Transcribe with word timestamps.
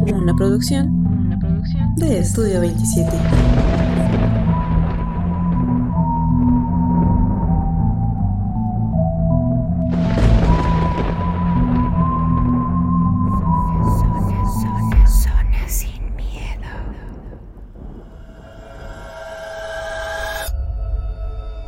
Una 0.00 0.34
producción 0.34 1.30
de 1.96 2.18
Estudio 2.18 2.60
27. 2.60 3.10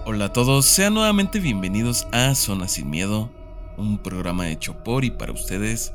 Hola 0.07 0.27
a 0.27 0.33
todos, 0.33 0.65
sean 0.67 0.95
nuevamente 0.95 1.39
bienvenidos 1.41 2.07
a 2.11 2.35
Zona 2.35 2.69
Sin 2.69 2.89
Miedo, 2.89 3.31
un 3.77 3.99
programa 3.99 4.49
hecho 4.49 4.83
por 4.83 5.05
y 5.05 5.11
para 5.11 5.33
ustedes. 5.33 5.93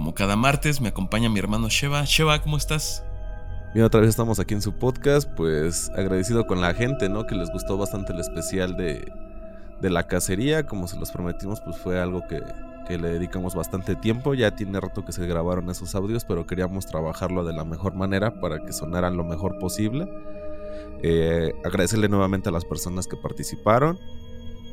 Como 0.00 0.14
cada 0.14 0.34
martes 0.34 0.80
me 0.80 0.88
acompaña 0.88 1.28
mi 1.28 1.40
hermano 1.40 1.68
Sheva. 1.68 2.04
Sheva, 2.06 2.40
¿cómo 2.40 2.56
estás? 2.56 3.04
Bien, 3.74 3.84
otra 3.84 4.00
vez 4.00 4.08
estamos 4.08 4.40
aquí 4.40 4.54
en 4.54 4.62
su 4.62 4.72
podcast, 4.72 5.28
pues 5.36 5.90
agradecido 5.90 6.46
con 6.46 6.62
la 6.62 6.72
gente, 6.72 7.10
¿no? 7.10 7.26
Que 7.26 7.34
les 7.34 7.50
gustó 7.50 7.76
bastante 7.76 8.14
el 8.14 8.20
especial 8.20 8.78
de, 8.78 9.12
de 9.82 9.90
la 9.90 10.06
cacería, 10.06 10.64
como 10.64 10.88
se 10.88 10.98
los 10.98 11.10
prometimos, 11.10 11.60
pues 11.60 11.76
fue 11.76 12.00
algo 12.00 12.26
que, 12.26 12.42
que 12.88 12.96
le 12.96 13.10
dedicamos 13.10 13.54
bastante 13.54 13.94
tiempo. 13.94 14.32
Ya 14.32 14.56
tiene 14.56 14.80
rato 14.80 15.04
que 15.04 15.12
se 15.12 15.26
grabaron 15.26 15.68
esos 15.68 15.94
audios, 15.94 16.24
pero 16.24 16.46
queríamos 16.46 16.86
trabajarlo 16.86 17.44
de 17.44 17.52
la 17.52 17.66
mejor 17.66 17.94
manera 17.94 18.40
para 18.40 18.64
que 18.64 18.72
sonaran 18.72 19.18
lo 19.18 19.24
mejor 19.24 19.58
posible. 19.58 20.08
Eh, 21.02 21.52
agradecerle 21.62 22.08
nuevamente 22.08 22.48
a 22.48 22.52
las 22.52 22.64
personas 22.64 23.06
que 23.06 23.18
participaron. 23.18 23.98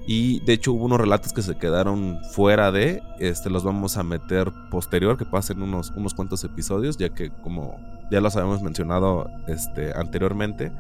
Y 0.10 0.40
de 0.40 0.54
hecho 0.54 0.72
hubo 0.72 0.86
unos 0.86 1.02
relatos 1.02 1.34
que 1.34 1.42
se 1.42 1.58
quedaron 1.58 2.22
fuera 2.32 2.72
de, 2.72 3.04
este 3.20 3.50
los 3.50 3.66
vamos 3.66 3.98
a 3.98 4.04
meter 4.04 4.54
posterior, 4.72 5.18
que 5.18 5.26
pasen 5.26 5.62
unos, 5.62 5.92
unos 5.98 6.14
cuantos 6.14 6.46
episodios, 6.46 6.96
ya 6.96 7.10
que 7.10 7.30
como 7.30 7.78
ya 8.10 8.22
los 8.22 8.38
habíamos 8.38 8.62
mencionado 8.64 9.30
este, 9.48 9.92
anteriormente, 9.94 10.72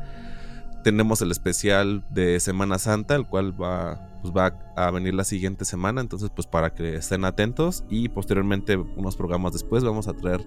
tenemos 0.81 1.21
el 1.21 1.31
especial 1.31 2.05
de 2.09 2.39
Semana 2.39 2.79
Santa, 2.79 3.15
el 3.15 3.27
cual 3.27 3.61
va, 3.61 3.99
pues 4.21 4.33
va 4.35 4.57
a 4.75 4.91
venir 4.91 5.13
la 5.13 5.23
siguiente 5.23 5.65
semana, 5.65 6.01
entonces 6.01 6.29
pues 6.33 6.47
para 6.47 6.73
que 6.73 6.95
estén 6.95 7.25
atentos 7.25 7.83
y 7.89 8.09
posteriormente 8.09 8.77
unos 8.77 9.15
programas 9.15 9.53
después 9.53 9.83
vamos 9.83 10.07
a 10.07 10.13
traer 10.13 10.45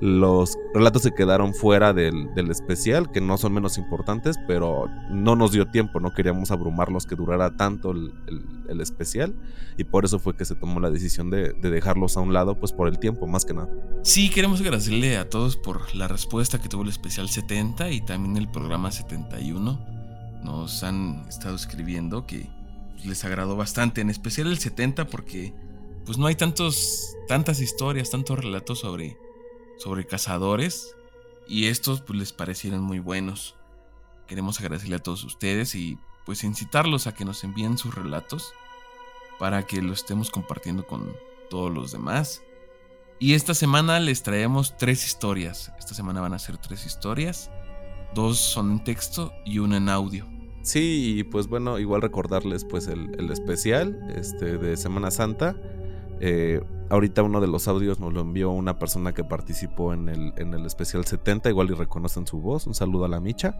los 0.00 0.56
relatos 0.74 1.02
se 1.02 1.12
quedaron 1.12 1.54
fuera 1.54 1.92
del, 1.92 2.28
especial, 2.50 3.10
que 3.10 3.20
no 3.20 3.36
son 3.36 3.52
menos 3.52 3.78
importantes, 3.78 4.36
pero 4.46 4.86
no 5.10 5.34
nos 5.34 5.52
dio 5.52 5.66
tiempo, 5.66 5.98
no 6.00 6.12
queríamos 6.12 6.50
abrumarlos 6.50 7.06
que 7.06 7.16
durara 7.16 7.56
tanto 7.56 7.90
el, 7.90 8.80
especial, 8.80 9.34
y 9.76 9.84
por 9.84 10.04
eso 10.04 10.18
fue 10.18 10.36
que 10.36 10.44
se 10.44 10.54
tomó 10.54 10.78
la 10.78 10.90
decisión 10.90 11.30
de, 11.30 11.52
dejarlos 11.54 12.16
a 12.16 12.20
un 12.20 12.32
lado, 12.32 12.58
pues 12.58 12.72
por 12.72 12.88
el 12.88 12.98
tiempo, 12.98 13.26
más 13.26 13.44
que 13.44 13.54
nada. 13.54 13.68
Sí, 14.02 14.30
queremos 14.30 14.60
agradecerle 14.60 15.16
a 15.16 15.28
todos 15.28 15.56
por 15.56 15.94
la 15.94 16.06
respuesta 16.06 16.60
que 16.60 16.68
tuvo 16.68 16.82
el 16.82 16.88
especial 16.88 17.28
70 17.28 17.90
y 17.90 18.00
también 18.02 18.36
el 18.36 18.48
programa 18.48 18.92
71. 18.92 19.98
Nos 20.44 20.84
han 20.84 21.26
estado 21.28 21.56
escribiendo 21.56 22.24
que 22.24 22.48
les 23.04 23.24
agradó 23.24 23.56
bastante, 23.56 24.00
en 24.00 24.10
especial 24.10 24.48
el 24.48 24.58
70 24.58 25.06
porque 25.06 25.54
pues 26.04 26.18
no 26.18 26.26
hay 26.26 26.34
tantos, 26.34 27.16
tantas 27.26 27.60
historias, 27.60 28.10
tantos 28.10 28.38
relatos 28.38 28.80
sobre 28.80 29.18
sobre 29.78 30.06
cazadores 30.06 30.94
y 31.46 31.66
estos 31.66 32.02
pues 32.02 32.18
les 32.18 32.32
parecieron 32.32 32.82
muy 32.82 32.98
buenos. 32.98 33.54
Queremos 34.26 34.60
agradecerle 34.60 34.96
a 34.96 35.02
todos 35.02 35.24
ustedes 35.24 35.74
y 35.74 35.98
pues 36.26 36.44
incitarlos 36.44 37.06
a 37.06 37.14
que 37.14 37.24
nos 37.24 37.42
envíen 37.44 37.78
sus 37.78 37.94
relatos 37.94 38.52
para 39.38 39.64
que 39.66 39.80
los 39.80 40.00
estemos 40.00 40.30
compartiendo 40.30 40.86
con 40.86 41.10
todos 41.48 41.72
los 41.72 41.92
demás. 41.92 42.42
Y 43.18 43.34
esta 43.34 43.54
semana 43.54 43.98
les 43.98 44.22
traemos 44.22 44.76
tres 44.76 45.06
historias. 45.06 45.72
Esta 45.78 45.94
semana 45.94 46.20
van 46.20 46.34
a 46.34 46.38
ser 46.38 46.58
tres 46.58 46.84
historias. 46.84 47.50
Dos 48.14 48.38
son 48.38 48.72
en 48.72 48.84
texto 48.84 49.32
y 49.44 49.58
una 49.58 49.78
en 49.78 49.88
audio. 49.88 50.37
Sí, 50.68 51.14
y 51.16 51.24
pues 51.24 51.48
bueno, 51.48 51.78
igual 51.78 52.02
recordarles 52.02 52.66
pues 52.66 52.88
el, 52.88 53.18
el 53.18 53.30
especial 53.30 53.98
este, 54.14 54.58
de 54.58 54.76
Semana 54.76 55.10
Santa. 55.10 55.56
Eh, 56.20 56.60
ahorita 56.90 57.22
uno 57.22 57.40
de 57.40 57.46
los 57.46 57.68
audios 57.68 58.00
nos 58.00 58.12
lo 58.12 58.20
envió 58.20 58.50
una 58.50 58.78
persona 58.78 59.14
que 59.14 59.24
participó 59.24 59.94
en 59.94 60.10
el, 60.10 60.34
en 60.36 60.52
el 60.52 60.66
especial 60.66 61.06
70, 61.06 61.48
igual 61.48 61.70
y 61.70 61.72
reconocen 61.72 62.26
su 62.26 62.42
voz. 62.42 62.66
Un 62.66 62.74
saludo 62.74 63.06
a 63.06 63.08
la 63.08 63.18
Micha. 63.18 63.54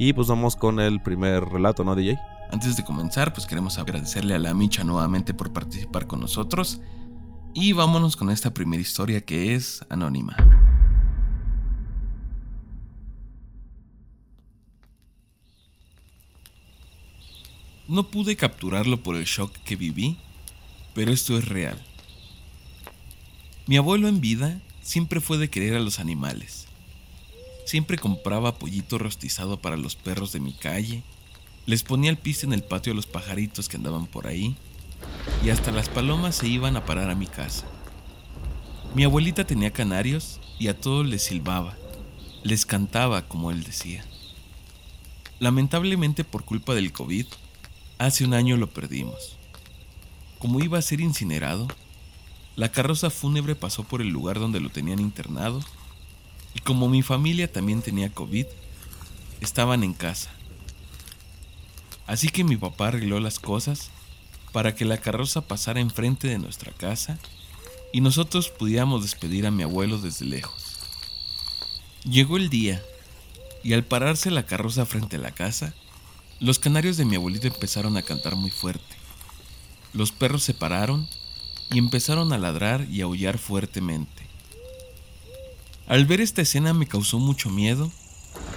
Y 0.00 0.14
pues 0.14 0.26
vamos 0.26 0.56
con 0.56 0.80
el 0.80 1.00
primer 1.00 1.44
relato, 1.44 1.84
¿no, 1.84 1.94
DJ? 1.94 2.18
Antes 2.50 2.76
de 2.76 2.84
comenzar, 2.84 3.32
pues 3.32 3.46
queremos 3.46 3.78
agradecerle 3.78 4.34
a 4.34 4.40
la 4.40 4.52
Micha 4.52 4.82
nuevamente 4.82 5.34
por 5.34 5.52
participar 5.52 6.08
con 6.08 6.18
nosotros. 6.18 6.80
Y 7.54 7.72
vámonos 7.72 8.16
con 8.16 8.30
esta 8.30 8.52
primera 8.52 8.82
historia 8.82 9.20
que 9.20 9.54
es 9.54 9.86
anónima. 9.90 10.36
No 17.88 18.10
pude 18.10 18.36
capturarlo 18.36 19.02
por 19.02 19.16
el 19.16 19.24
shock 19.24 19.50
que 19.64 19.74
viví, 19.74 20.18
pero 20.92 21.10
esto 21.10 21.38
es 21.38 21.48
real. 21.48 21.82
Mi 23.66 23.78
abuelo 23.78 24.08
en 24.08 24.20
vida 24.20 24.60
siempre 24.82 25.22
fue 25.22 25.38
de 25.38 25.48
querer 25.48 25.74
a 25.74 25.80
los 25.80 25.98
animales. 25.98 26.66
Siempre 27.64 27.96
compraba 27.96 28.58
pollito 28.58 28.98
rostizado 28.98 29.58
para 29.58 29.78
los 29.78 29.96
perros 29.96 30.32
de 30.32 30.40
mi 30.40 30.52
calle, 30.52 31.02
les 31.64 31.82
ponía 31.82 32.10
el 32.10 32.18
pis 32.18 32.44
en 32.44 32.52
el 32.52 32.62
patio 32.62 32.92
a 32.92 32.96
los 32.96 33.06
pajaritos 33.06 33.70
que 33.70 33.78
andaban 33.78 34.06
por 34.06 34.26
ahí, 34.26 34.54
y 35.42 35.48
hasta 35.48 35.72
las 35.72 35.88
palomas 35.88 36.34
se 36.36 36.46
iban 36.46 36.76
a 36.76 36.84
parar 36.84 37.08
a 37.08 37.14
mi 37.14 37.26
casa. 37.26 37.66
Mi 38.94 39.04
abuelita 39.04 39.46
tenía 39.46 39.70
canarios 39.70 40.40
y 40.58 40.68
a 40.68 40.78
todos 40.78 41.06
les 41.06 41.22
silbaba, 41.22 41.74
les 42.42 42.66
cantaba 42.66 43.26
como 43.28 43.50
él 43.50 43.64
decía. 43.64 44.04
Lamentablemente 45.40 46.24
por 46.24 46.44
culpa 46.44 46.74
del 46.74 46.92
COVID, 46.92 47.26
hace 47.98 48.24
un 48.24 48.34
año 48.34 48.56
lo 48.56 48.68
perdimos. 48.68 49.36
Como 50.38 50.60
iba 50.60 50.78
a 50.78 50.82
ser 50.82 51.00
incinerado, 51.00 51.68
la 52.56 52.70
carroza 52.70 53.10
fúnebre 53.10 53.54
pasó 53.54 53.84
por 53.84 54.00
el 54.00 54.08
lugar 54.08 54.38
donde 54.38 54.60
lo 54.60 54.70
tenían 54.70 55.00
internado 55.00 55.60
y 56.54 56.60
como 56.60 56.88
mi 56.88 57.02
familia 57.02 57.50
también 57.50 57.82
tenía 57.82 58.12
COVID, 58.12 58.46
estaban 59.40 59.84
en 59.84 59.94
casa. 59.94 60.30
Así 62.06 62.28
que 62.28 62.44
mi 62.44 62.56
papá 62.56 62.88
arregló 62.88 63.20
las 63.20 63.38
cosas 63.38 63.90
para 64.52 64.74
que 64.74 64.84
la 64.84 64.98
carroza 64.98 65.42
pasara 65.42 65.80
enfrente 65.80 66.26
de 66.28 66.38
nuestra 66.38 66.72
casa 66.72 67.18
y 67.92 68.00
nosotros 68.00 68.48
pudiéramos 68.48 69.02
despedir 69.02 69.46
a 69.46 69.50
mi 69.50 69.62
abuelo 69.62 69.98
desde 69.98 70.24
lejos. 70.24 70.78
Llegó 72.04 72.36
el 72.36 72.48
día 72.48 72.82
y 73.62 73.72
al 73.74 73.84
pararse 73.84 74.30
la 74.30 74.46
carroza 74.46 74.86
frente 74.86 75.16
a 75.16 75.20
la 75.20 75.32
casa, 75.32 75.74
los 76.40 76.58
canarios 76.58 76.96
de 76.96 77.04
mi 77.04 77.16
abuelito 77.16 77.48
empezaron 77.48 77.96
a 77.96 78.02
cantar 78.02 78.36
muy 78.36 78.50
fuerte. 78.50 78.96
Los 79.92 80.12
perros 80.12 80.44
se 80.44 80.54
pararon 80.54 81.08
y 81.70 81.78
empezaron 81.78 82.32
a 82.32 82.38
ladrar 82.38 82.86
y 82.90 83.00
aullar 83.00 83.38
fuertemente. 83.38 84.28
Al 85.86 86.06
ver 86.06 86.20
esta 86.20 86.42
escena 86.42 86.74
me 86.74 86.86
causó 86.86 87.18
mucho 87.18 87.50
miedo 87.50 87.90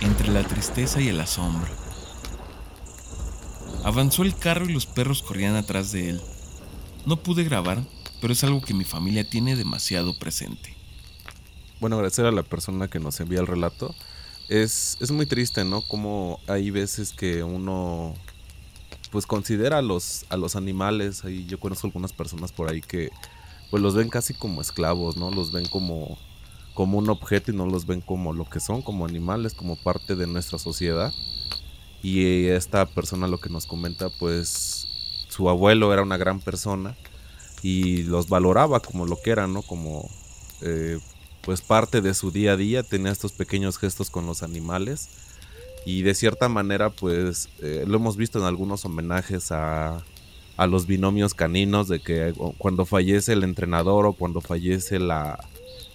entre 0.01 0.27
la 0.27 0.43
tristeza 0.43 1.01
y 1.01 1.07
el 1.07 1.19
asombro. 1.19 1.71
Avanzó 3.83 4.21
el 4.23 4.35
carro 4.35 4.69
y 4.69 4.73
los 4.73 4.85
perros 4.85 5.23
corrían 5.23 5.55
atrás 5.55 5.91
de 5.91 6.09
él. 6.09 6.21
No 7.05 7.17
pude 7.17 7.43
grabar, 7.43 7.83
pero 8.19 8.33
es 8.33 8.43
algo 8.43 8.61
que 8.61 8.75
mi 8.75 8.83
familia 8.83 9.27
tiene 9.27 9.55
demasiado 9.55 10.19
presente. 10.19 10.75
Bueno, 11.79 11.95
agradecer 11.95 12.27
a 12.27 12.31
la 12.31 12.43
persona 12.43 12.89
que 12.89 12.99
nos 12.99 13.19
envía 13.19 13.39
el 13.39 13.47
relato. 13.47 13.95
Es, 14.50 14.97
es 15.00 15.12
muy 15.12 15.25
triste, 15.25 15.63
¿no? 15.63 15.81
Como 15.81 16.40
hay 16.47 16.72
veces 16.72 17.13
que 17.13 17.44
uno 17.44 18.13
pues 19.12 19.25
considera 19.25 19.79
a 19.79 19.81
los, 19.81 20.25
a 20.29 20.38
los 20.38 20.56
animales, 20.56 21.25
ahí 21.25 21.46
yo 21.46 21.59
conozco 21.59 21.88
algunas 21.88 22.13
personas 22.13 22.52
por 22.52 22.72
ahí 22.72 22.81
que 22.81 23.12
pues 23.70 23.82
los 23.84 23.96
ven 23.96 24.09
casi 24.09 24.34
como 24.34 24.61
esclavos, 24.61 25.17
¿no? 25.17 25.32
Los 25.32 25.52
ven 25.52 25.66
como, 25.66 26.17
como 26.73 26.97
un 26.97 27.09
objeto 27.09 27.52
y 27.52 27.55
no 27.55 27.66
los 27.66 27.85
ven 27.85 28.02
como 28.02 28.34
lo 28.34 28.49
que 28.49 28.59
son, 28.59 28.82
como 28.82 29.05
animales, 29.05 29.53
como 29.53 29.76
parte 29.78 30.16
de 30.16 30.28
nuestra 30.28 30.59
sociedad. 30.59 31.14
Y 32.03 32.47
esta 32.47 32.85
persona 32.85 33.28
lo 33.28 33.40
que 33.40 33.49
nos 33.49 33.66
comenta, 33.66 34.09
pues 34.09 34.87
su 35.29 35.49
abuelo 35.49 35.94
era 35.94 36.02
una 36.02 36.17
gran 36.17 36.40
persona 36.40 36.97
y 37.61 38.03
los 38.03 38.28
valoraba 38.28 38.79
como 38.79 39.05
lo 39.05 39.22
que 39.22 39.32
eran, 39.32 39.53
¿no? 39.53 39.61
Como 39.61 40.09
eh, 40.61 40.99
pues 41.41 41.61
parte 41.61 42.02
de 42.02 42.14
su 42.14 42.32
día 42.32 42.53
a 42.53 42.58
día, 42.58 42.84
tenía 42.84 43.11
estos 43.11 43.32
pequeños 43.32 43.78
gestos 43.78 44.09
con 44.09 44.26
los 44.26 44.43
animales 44.43 45.09
y 45.85 46.03
de 46.03 46.14
cierta 46.14 46.47
manera 46.47 46.90
pues 46.90 47.49
eh, 47.61 47.85
lo 47.88 47.97
hemos 47.97 48.17
visto 48.17 48.40
en 48.40 48.46
algunos 48.46 48.85
homenajes 48.85 49.52
a, 49.52 50.03
a, 50.58 50.67
los 50.67 50.85
binomios 50.85 51.34
caninos 51.34 51.88
de 51.88 51.99
que 51.99 52.34
cuando 52.58 52.85
fallece 52.85 53.34
el 53.34 53.43
entrenador 53.43 54.05
o 54.05 54.14
cuando 54.14 54.41
fallece 54.41 54.99
la, 54.99 55.40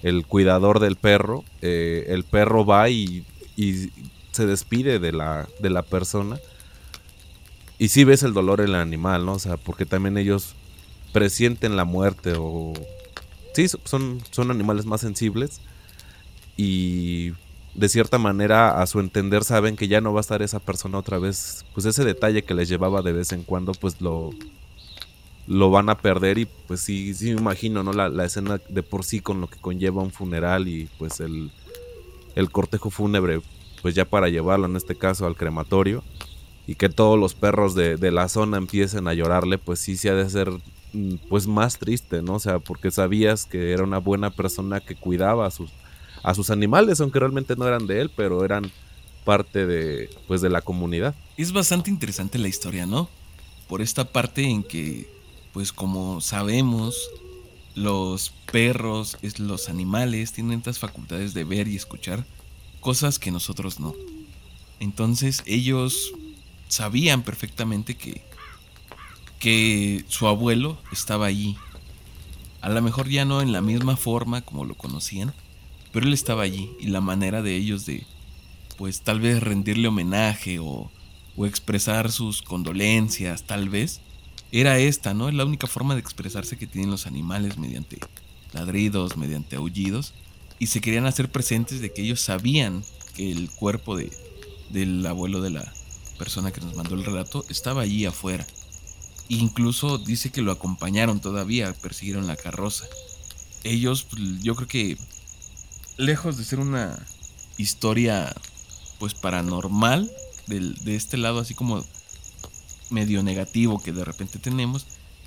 el 0.03 0.27
cuidador 0.27 0.81
del 0.81 0.97
perro, 0.97 1.45
eh, 1.63 2.07
el 2.09 2.25
perro 2.25 2.67
va 2.67 2.89
y, 2.91 3.25
y, 3.57 3.91
se 4.33 4.45
despide 4.45 4.99
de 4.99 5.13
la, 5.13 5.49
de 5.61 5.71
la 5.71 5.81
persona 5.81 6.39
y 7.79 7.89
sí 7.89 8.05
ves 8.05 8.23
el 8.23 8.35
dolor 8.35 8.61
en 8.61 8.69
el 8.69 8.75
animal, 8.75 9.25
¿no? 9.25 9.33
O 9.33 9.39
sea, 9.39 9.57
porque 9.57 9.87
también 9.87 10.19
ellos 10.19 10.55
presienten 11.13 11.75
la 11.75 11.85
muerte 11.85 12.35
o... 12.37 12.75
Sí, 13.57 13.69
son, 13.85 14.21
son 14.33 14.51
animales 14.51 14.85
más 14.85 15.01
sensibles 15.01 15.63
y 16.59 17.33
de 17.75 17.89
cierta 17.89 18.19
manera 18.19 18.83
a 18.83 18.87
su 18.87 19.01
entender 19.01 19.45
saben 19.45 19.77
que 19.77 19.89
ya 19.89 20.03
no 20.03 20.13
va 20.13 20.21
a 20.21 20.27
estar 20.27 20.43
esa 20.43 20.61
persona 20.61 20.99
otra 20.99 21.19
vez, 21.19 21.65
pues 21.73 21.87
ese 21.87 22.05
detalle 22.05 22.45
que 22.45 22.53
les 22.53 22.69
llevaba 22.69 23.01
de 23.01 23.13
vez 23.13 23.33
en 23.33 23.45
cuando 23.45 23.73
pues 23.73 23.99
lo 24.03 24.29
lo 25.47 25.71
van 25.71 25.89
a 25.89 25.97
perder 25.97 26.37
y 26.37 26.45
pues 26.45 26.81
sí, 26.81 27.15
sí 27.15 27.33
me 27.33 27.41
imagino, 27.41 27.83
¿no? 27.83 27.95
La, 27.95 28.11
la 28.11 28.27
escena 28.27 28.61
de 28.69 28.83
por 28.83 29.05
sí 29.05 29.21
con 29.21 29.41
lo 29.41 29.47
que 29.47 29.59
conlleva 29.59 30.03
un 30.03 30.11
funeral 30.11 30.69
y 30.69 30.91
pues 30.99 31.21
el, 31.21 31.51
el 32.35 32.51
cortejo 32.51 32.91
fúnebre, 32.91 33.41
pues 33.81 33.95
ya 33.95 34.05
para 34.05 34.29
llevarlo 34.29 34.67
en 34.67 34.77
este 34.77 34.97
caso 34.97 35.25
al 35.25 35.35
crematorio 35.35 36.05
y 36.67 36.75
que 36.75 36.91
todos 36.91 37.19
los 37.19 37.33
perros 37.33 37.75
de, 37.75 37.97
de, 37.97 38.11
la 38.11 38.29
zona 38.29 38.59
empiecen 38.59 39.09
a 39.09 39.15
llorarle, 39.15 39.57
pues 39.57 39.81
sí 39.81 39.97
se 39.97 40.11
ha 40.11 40.15
de 40.15 40.29
ser 40.29 40.53
pues 41.29 41.47
más 41.47 41.79
triste, 41.79 42.23
¿no? 42.23 42.35
O 42.35 42.41
sea, 42.41 42.59
porque 42.59 42.91
sabías 42.91 43.45
que 43.45 43.73
era 43.73 43.83
una 43.85 43.99
buena 43.99 44.31
persona 44.31 44.81
que 44.81 44.95
cuidaba 44.95 45.47
a 45.47 45.51
sus, 45.51 45.71
a 46.23 46.35
sus 46.35 46.51
animales, 46.51 47.01
aunque 47.01 47.21
realmente 47.21 47.57
no 47.57 47.67
eran 47.67 47.87
de 47.87 48.01
él, 48.01 48.11
pero 48.15 48.45
eran 48.45 48.71
parte 49.25 49.67
de 49.67 50.09
pues 50.27 50.41
de 50.41 50.51
la 50.51 50.63
comunidad. 50.63 51.15
Es 51.37 51.53
bastante 51.53 51.91
interesante 51.91 52.39
la 52.39 52.49
historia, 52.49 52.87
¿no? 52.87 53.09
Por 53.69 53.83
esta 53.83 54.05
parte 54.05 54.45
en 54.45 54.63
que 54.63 55.09
pues 55.53 55.73
como 55.73 56.21
sabemos, 56.21 57.09
los 57.75 58.31
perros, 58.53 59.17
los 59.39 59.71
animales 59.71 60.33
tienen 60.33 60.59
estas 60.59 60.79
facultades 60.79 61.33
de 61.33 61.45
ver 61.45 61.67
y 61.67 61.77
escuchar 61.77 62.27
cosas 62.81 63.19
que 63.19 63.31
nosotros 63.31 63.81
no. 63.81 63.95
Entonces 64.81 65.43
ellos 65.47 66.13
sabían 66.69 67.23
perfectamente 67.23 67.97
que, 67.97 68.23
que 69.39 70.05
su 70.09 70.27
abuelo 70.27 70.79
estaba 70.93 71.27
allí. 71.27 71.57
A 72.61 72.69
lo 72.69 72.83
mejor 72.83 73.09
ya 73.09 73.25
no 73.25 73.43
en 73.43 73.53
la 73.53 73.61
misma 73.61 73.97
forma 73.97 74.41
como 74.41 74.65
lo 74.65 74.75
conocían, 74.75 75.33
pero 75.93 76.07
él 76.07 76.13
estaba 76.13 76.43
allí 76.43 76.71
y 76.81 76.89
la 76.89 77.01
manera 77.01 77.43
de 77.43 77.57
ellos 77.57 77.87
de, 77.87 78.07
pues 78.77 79.03
tal 79.03 79.21
vez 79.21 79.43
rendirle 79.43 79.89
homenaje 79.89 80.59
o, 80.59 80.91
o 81.37 81.47
expresar 81.47 82.11
sus 82.11 82.43
condolencias, 82.43 83.45
tal 83.45 83.69
vez, 83.69 84.01
era 84.53 84.79
esta, 84.79 85.15
¿no? 85.15 85.29
Es 85.29 85.35
la 85.35 85.45
única 85.45 85.67
forma 85.67 85.95
de 85.95 86.01
expresarse 86.01 86.57
que 86.57 86.67
tienen 86.67 86.91
los 86.91 87.07
animales 87.07 87.59
mediante 87.59 87.99
ladridos, 88.53 89.17
mediante 89.17 89.57
aullidos, 89.57 90.15
y 90.59 90.69
se 90.69 90.81
querían 90.81 91.07
hacer 91.07 91.31
presentes 91.31 91.81
de 91.81 91.93
que 91.93 92.03
ellos 92.03 92.21
sabían 92.21 92.83
que 93.15 93.31
el 93.31 93.51
cuerpo 93.51 93.97
de, 93.97 94.11
del 94.71 95.05
abuelo 95.07 95.41
de 95.41 95.51
la 95.51 95.73
persona 96.19 96.53
que 96.53 96.61
nos 96.61 96.75
mandó 96.75 96.95
el 96.95 97.05
relato 97.05 97.45
estaba 97.49 97.83
allí 97.83 98.07
afuera. 98.07 98.47
Incluso 99.29 99.99
dice 99.99 100.31
que 100.31 100.43
lo 100.43 100.53
acompañaron 100.53 101.21
todavía, 101.21 101.73
persiguieron 101.75 102.27
la 102.27 102.37
carroza. 102.37 102.85
Ellos, 103.65 104.05
pues, 104.05 104.23
yo 104.43 104.55
creo 104.55 104.69
que 104.69 104.99
lejos 105.97 106.37
de 106.37 106.45
ser 106.45 106.61
una 106.61 107.05
historia 107.59 108.35
pues 108.99 109.15
paranormal, 109.15 110.11
de 110.47 110.97
este 110.97 111.17
lado 111.17 111.41
así 111.41 111.55
como 111.55 111.85
medio 112.91 113.23
negativo 113.23 113.83
que 113.83 113.93
de 113.93 114.05
repente 114.05 114.39
tenemos, 114.39 114.87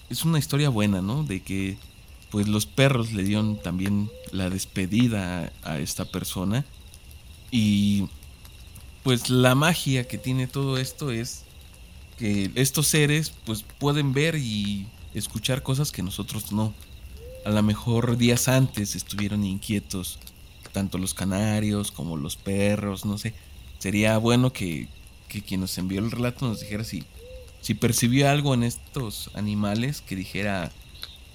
es 0.10 0.24
una 0.24 0.40
historia 0.40 0.70
buena, 0.70 1.02
¿no? 1.02 1.24
De 1.24 1.42
que 1.42 1.78
pues 2.32 2.48
los 2.48 2.66
perros 2.66 3.12
le 3.12 3.24
dieron 3.24 3.62
también 3.62 4.10
la 4.32 4.50
despedida 4.50 5.52
a, 5.64 5.74
a 5.74 5.80
esta 5.80 6.06
persona 6.06 6.66
y 7.52 8.08
pues 9.04 9.30
la 9.30 9.56
magia 9.56 10.08
que 10.08 10.18
tiene 10.18 10.48
todo 10.48 10.78
esto 10.78 11.12
es 11.12 11.44
que 12.20 12.52
estos 12.56 12.88
seres 12.88 13.34
pues 13.46 13.64
pueden 13.80 14.14
ver 14.14 14.36
y 14.36 14.88
escuchar 15.14 15.64
cosas 15.64 15.92
que 15.92 16.04
nosotros 16.04 16.52
no. 16.52 16.74
A 17.46 17.50
lo 17.50 17.64
mejor 17.64 18.18
días 18.18 18.48
antes 18.48 18.96
estuvieron 18.96 19.44
inquietos 19.44 20.20
tanto 20.72 21.00
los 21.00 21.16
canarios 21.16 21.92
como 21.92 22.18
los 22.18 22.36
perros, 22.36 23.06
no 23.06 23.18
sé. 23.18 23.34
Sería 23.80 24.18
bueno 24.18 24.54
que, 24.54 24.88
que 25.28 25.42
quien 25.42 25.62
nos 25.62 25.78
envió 25.78 26.00
el 26.00 26.12
relato 26.12 26.48
nos 26.48 26.60
dijera 26.60 26.84
si 26.84 27.04
si 27.62 27.74
percibió 27.74 28.30
algo 28.30 28.54
en 28.54 28.64
estos 28.64 29.30
animales 29.34 30.02
que 30.02 30.16
dijera, 30.16 30.72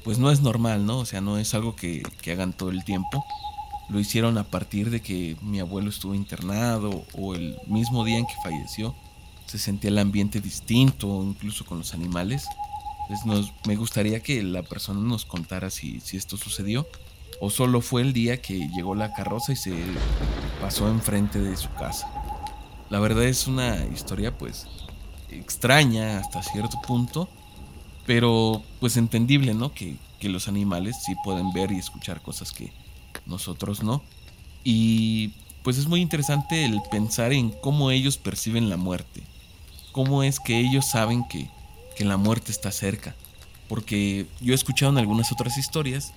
pues 0.03 0.19
no 0.19 0.31
es 0.31 0.41
normal, 0.41 0.87
¿no? 0.87 0.99
O 0.99 1.07
sea, 1.07 1.21
no 1.21 1.39
es 1.39 1.55
algo 1.55 1.77
que, 1.77 2.03
que 2.23 2.33
hagan 2.33 2.53
todo 2.53 2.71
el 2.71 2.85
tiempo. 2.85 3.25
Lo 3.89 4.01
hicieron 4.01 4.39
a 4.39 4.45
partir 4.45 4.91
de 4.91 5.01
que 5.01 5.37
mi 5.43 5.61
abuelo 5.61 5.91
estuvo 5.91 6.15
internado 6.15 7.05
o 7.15 7.35
el 7.35 7.57
mismo 7.67 8.05
día 8.05 8.19
en 8.19 8.27
que 8.27 8.35
falleció. 8.43 8.95
Se 9.46 9.58
sentía 9.58 9.91
el 9.91 9.99
ambiente 9.99 10.41
distinto, 10.41 11.23
incluso 11.23 11.64
con 11.64 11.79
los 11.79 11.94
animales. 11.94 12.46
Nos, 13.25 13.52
me 13.67 13.76
gustaría 13.76 14.20
que 14.20 14.43
la 14.43 14.62
persona 14.62 15.00
nos 15.00 15.25
contara 15.25 15.70
si, 15.70 16.00
si 16.00 16.17
esto 16.17 16.37
sucedió 16.37 16.87
o 17.41 17.50
solo 17.50 17.81
fue 17.81 18.02
el 18.02 18.12
día 18.12 18.41
que 18.41 18.69
llegó 18.69 18.94
la 18.94 19.12
carroza 19.12 19.52
y 19.52 19.56
se 19.56 19.75
pasó 20.61 20.88
enfrente 20.88 21.38
de 21.41 21.56
su 21.56 21.69
casa. 21.75 22.08
La 22.91 23.00
verdad 23.00 23.25
es 23.25 23.46
una 23.46 23.85
historia 23.87 24.37
pues 24.37 24.67
extraña 25.31 26.19
hasta 26.19 26.43
cierto 26.43 26.81
punto, 26.81 27.29
pero 28.06 28.62
pues 28.81 28.96
entendible, 28.96 29.55
¿no? 29.55 29.73
Que, 29.73 29.96
que 30.20 30.29
los 30.29 30.49
animales 30.49 30.96
sí 31.05 31.14
pueden 31.25 31.52
ver 31.52 31.73
y 31.73 31.79
escuchar 31.79 32.23
cosas 32.23 32.52
que 32.52 32.73
nosotros 33.26 33.82
no. 33.82 34.02
Y 34.62 35.32
pues 35.62 35.79
es 35.79 35.87
muy 35.87 36.00
interesante 36.00 36.64
el 36.64 36.81
pensar 36.91 37.32
en 37.32 37.50
cómo 37.50 37.91
ellos 37.91 38.17
perciben 38.17 38.70
la 38.70 38.76
muerte, 38.76 39.23
cómo 39.94 40.25
es 40.25 40.41
que 40.41 40.58
ellos 40.58 40.87
saben 40.87 41.23
que, 41.25 41.49
que 41.96 42.05
la 42.05 42.17
muerte 42.17 42.50
está 42.50 42.73
cerca. 42.73 43.14
Porque 43.69 44.26
yo 44.41 44.52
he 44.52 44.56
escuchado 44.56 44.91
en 44.91 44.99
algunas 44.99 45.31
otras 45.31 45.56
historias 45.56 46.12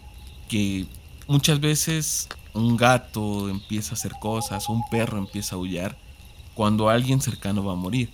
que 0.49 0.87
muchas 1.27 1.59
veces 1.59 2.27
un 2.55 2.75
gato 2.75 3.49
empieza 3.49 3.91
a 3.91 3.93
hacer 3.93 4.13
cosas, 4.19 4.67
un 4.67 4.81
perro 4.89 5.19
empieza 5.19 5.55
a 5.55 5.59
aullar 5.59 5.95
cuando 6.55 6.89
alguien 6.89 7.21
cercano 7.21 7.63
va 7.63 7.73
a 7.73 7.75
morir. 7.75 8.09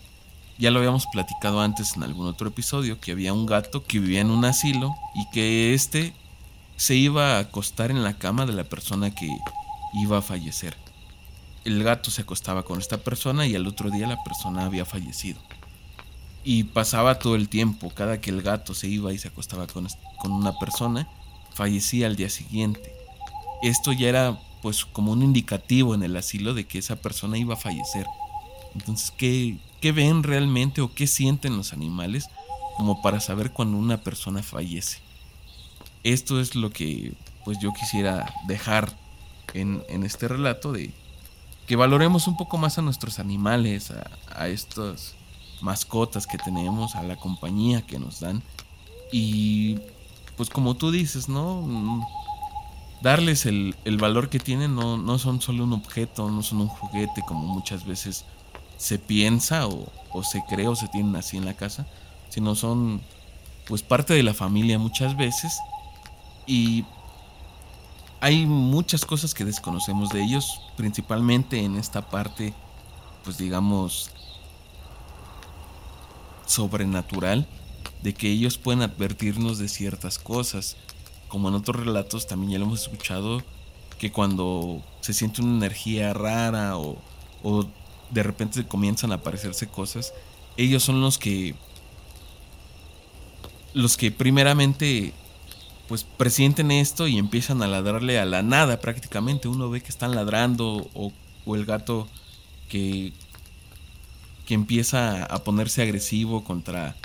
Ya 0.57 0.69
lo 0.69 0.79
habíamos 0.79 1.07
platicado 1.07 1.61
antes 1.61 1.95
en 1.95 2.03
algún 2.03 2.27
otro 2.27 2.49
episodio, 2.49 2.99
que 2.99 3.13
había 3.13 3.31
un 3.31 3.45
gato 3.45 3.85
que 3.85 3.99
vivía 3.99 4.19
en 4.19 4.31
un 4.31 4.43
asilo 4.43 4.93
y 5.15 5.29
que 5.29 5.73
este 5.73 6.13
se 6.75 6.95
iba 6.95 7.37
a 7.37 7.39
acostar 7.39 7.89
en 7.89 8.03
la 8.03 8.17
cama 8.17 8.45
de 8.45 8.51
la 8.51 8.65
persona 8.65 9.15
que 9.15 9.29
iba 9.93 10.17
a 10.17 10.21
fallecer. 10.21 10.75
El 11.63 11.81
gato 11.83 12.11
se 12.11 12.23
acostaba 12.23 12.63
con 12.63 12.79
esta 12.79 12.97
persona 12.97 13.47
y 13.47 13.55
al 13.55 13.65
otro 13.65 13.89
día 13.89 14.07
la 14.07 14.21
persona 14.23 14.65
había 14.65 14.83
fallecido. 14.83 15.39
Y 16.43 16.65
pasaba 16.65 17.19
todo 17.19 17.35
el 17.35 17.49
tiempo, 17.49 17.89
cada 17.89 18.19
que 18.19 18.29
el 18.29 18.41
gato 18.41 18.73
se 18.73 18.87
iba 18.87 19.13
y 19.13 19.17
se 19.17 19.29
acostaba 19.29 19.67
con, 19.67 19.87
con 20.19 20.31
una 20.31 20.57
persona, 20.59 21.07
fallecía 21.53 22.07
al 22.07 22.15
día 22.15 22.29
siguiente. 22.29 22.93
Esto 23.61 23.93
ya 23.93 24.09
era 24.09 24.39
pues 24.61 24.85
como 24.85 25.11
un 25.11 25.23
indicativo 25.23 25.95
en 25.95 26.03
el 26.03 26.15
asilo 26.17 26.53
de 26.53 26.65
que 26.65 26.79
esa 26.79 26.97
persona 26.97 27.37
iba 27.37 27.53
a 27.53 27.57
fallecer. 27.57 28.05
Entonces, 28.75 29.11
¿qué, 29.11 29.57
qué 29.83 29.91
ven 29.91 30.23
realmente 30.23 30.81
o 30.81 30.93
qué 30.93 31.07
sienten 31.07 31.57
los 31.57 31.73
animales 31.73 32.29
como 32.77 33.01
para 33.01 33.19
saber 33.19 33.51
cuando 33.51 33.77
una 33.77 33.97
persona 33.97 34.41
fallece. 34.43 34.99
Esto 36.03 36.39
es 36.39 36.55
lo 36.55 36.71
que 36.71 37.13
pues 37.45 37.59
yo 37.59 37.71
quisiera 37.73 38.33
dejar 38.47 38.93
en, 39.53 39.83
este 40.03 40.27
relato 40.27 40.71
de 40.71 40.91
que 41.67 41.75
valoremos 41.75 42.27
un 42.27 42.37
poco 42.37 42.57
más 42.57 42.77
a 42.77 42.81
nuestros 42.81 43.19
animales, 43.19 43.91
a, 43.91 44.09
a 44.33 44.47
estas 44.47 45.15
mascotas 45.63 46.27
que 46.27 46.37
tenemos, 46.37 46.95
a 46.95 47.03
la 47.03 47.15
compañía 47.15 47.81
que 47.81 47.97
nos 47.97 48.19
dan 48.19 48.43
y 49.11 49.79
pues 50.35 50.49
como 50.49 50.75
tú 50.75 50.91
dices, 50.91 51.29
¿no? 51.29 52.07
Darles 53.01 53.45
el, 53.45 53.75
el 53.85 53.97
valor 53.97 54.29
que 54.29 54.39
tienen, 54.39 54.75
no, 54.75 54.97
no 54.97 55.19
son 55.19 55.41
solo 55.41 55.63
un 55.63 55.73
objeto, 55.73 56.29
no 56.29 56.41
son 56.41 56.61
un 56.61 56.67
juguete 56.67 57.21
como 57.25 57.45
muchas 57.45 57.85
veces 57.85 58.25
se 58.77 58.99
piensa 58.99 59.67
o, 59.67 60.23
se 60.23 60.43
cree 60.49 60.67
o 60.67 60.75
se 60.75 60.87
tienen 60.89 61.15
así 61.15 61.37
en 61.37 61.45
la 61.45 61.53
casa, 61.53 61.87
sino 62.29 62.55
son 62.55 63.01
pues 63.67 63.81
parte 63.81 64.13
de 64.13 64.23
la 64.23 64.33
familia 64.33 64.77
muchas 64.77 65.15
veces 65.15 65.57
y 66.45 66.83
hay 68.19 68.45
muchas 68.45 69.05
cosas 69.05 69.33
que 69.33 69.45
desconocemos 69.45 70.09
de 70.09 70.23
ellos, 70.23 70.61
principalmente 70.75 71.63
en 71.63 71.77
esta 71.77 72.09
parte, 72.09 72.53
pues 73.23 73.37
digamos, 73.37 74.09
sobrenatural, 76.53 77.47
de 78.01 78.13
que 78.13 78.29
ellos 78.29 78.57
pueden 78.57 78.81
advertirnos 78.81 79.57
de 79.57 79.67
ciertas 79.67 80.19
cosas. 80.19 80.77
Como 81.27 81.49
en 81.49 81.55
otros 81.55 81.83
relatos 81.83 82.27
también 82.27 82.53
ya 82.53 82.59
lo 82.59 82.65
hemos 82.65 82.83
escuchado, 82.83 83.41
que 83.97 84.11
cuando 84.11 84.83
se 85.01 85.13
siente 85.13 85.41
una 85.41 85.57
energía 85.57 86.13
rara 86.13 86.77
o, 86.77 86.97
o 87.41 87.65
de 88.11 88.23
repente 88.23 88.65
comienzan 88.67 89.11
a 89.11 89.15
aparecerse 89.15 89.67
cosas, 89.67 90.13
ellos 90.57 90.83
son 90.83 91.01
los 91.01 91.17
que 91.17 91.55
los 93.73 93.97
que 93.97 94.11
primeramente 94.11 95.13
pues 95.87 96.03
presienten 96.03 96.71
esto 96.71 97.07
y 97.07 97.17
empiezan 97.17 97.63
a 97.63 97.67
ladrarle 97.67 98.19
a 98.19 98.25
la 98.25 98.43
nada 98.43 98.79
prácticamente. 98.79 99.47
Uno 99.47 99.69
ve 99.69 99.81
que 99.81 99.89
están 99.89 100.15
ladrando 100.15 100.89
o, 100.93 101.11
o 101.45 101.55
el 101.55 101.65
gato 101.65 102.07
que, 102.69 103.13
que 104.45 104.53
empieza 104.53 105.23
a 105.23 105.43
ponerse 105.43 105.81
agresivo 105.81 106.43
contra 106.43 106.95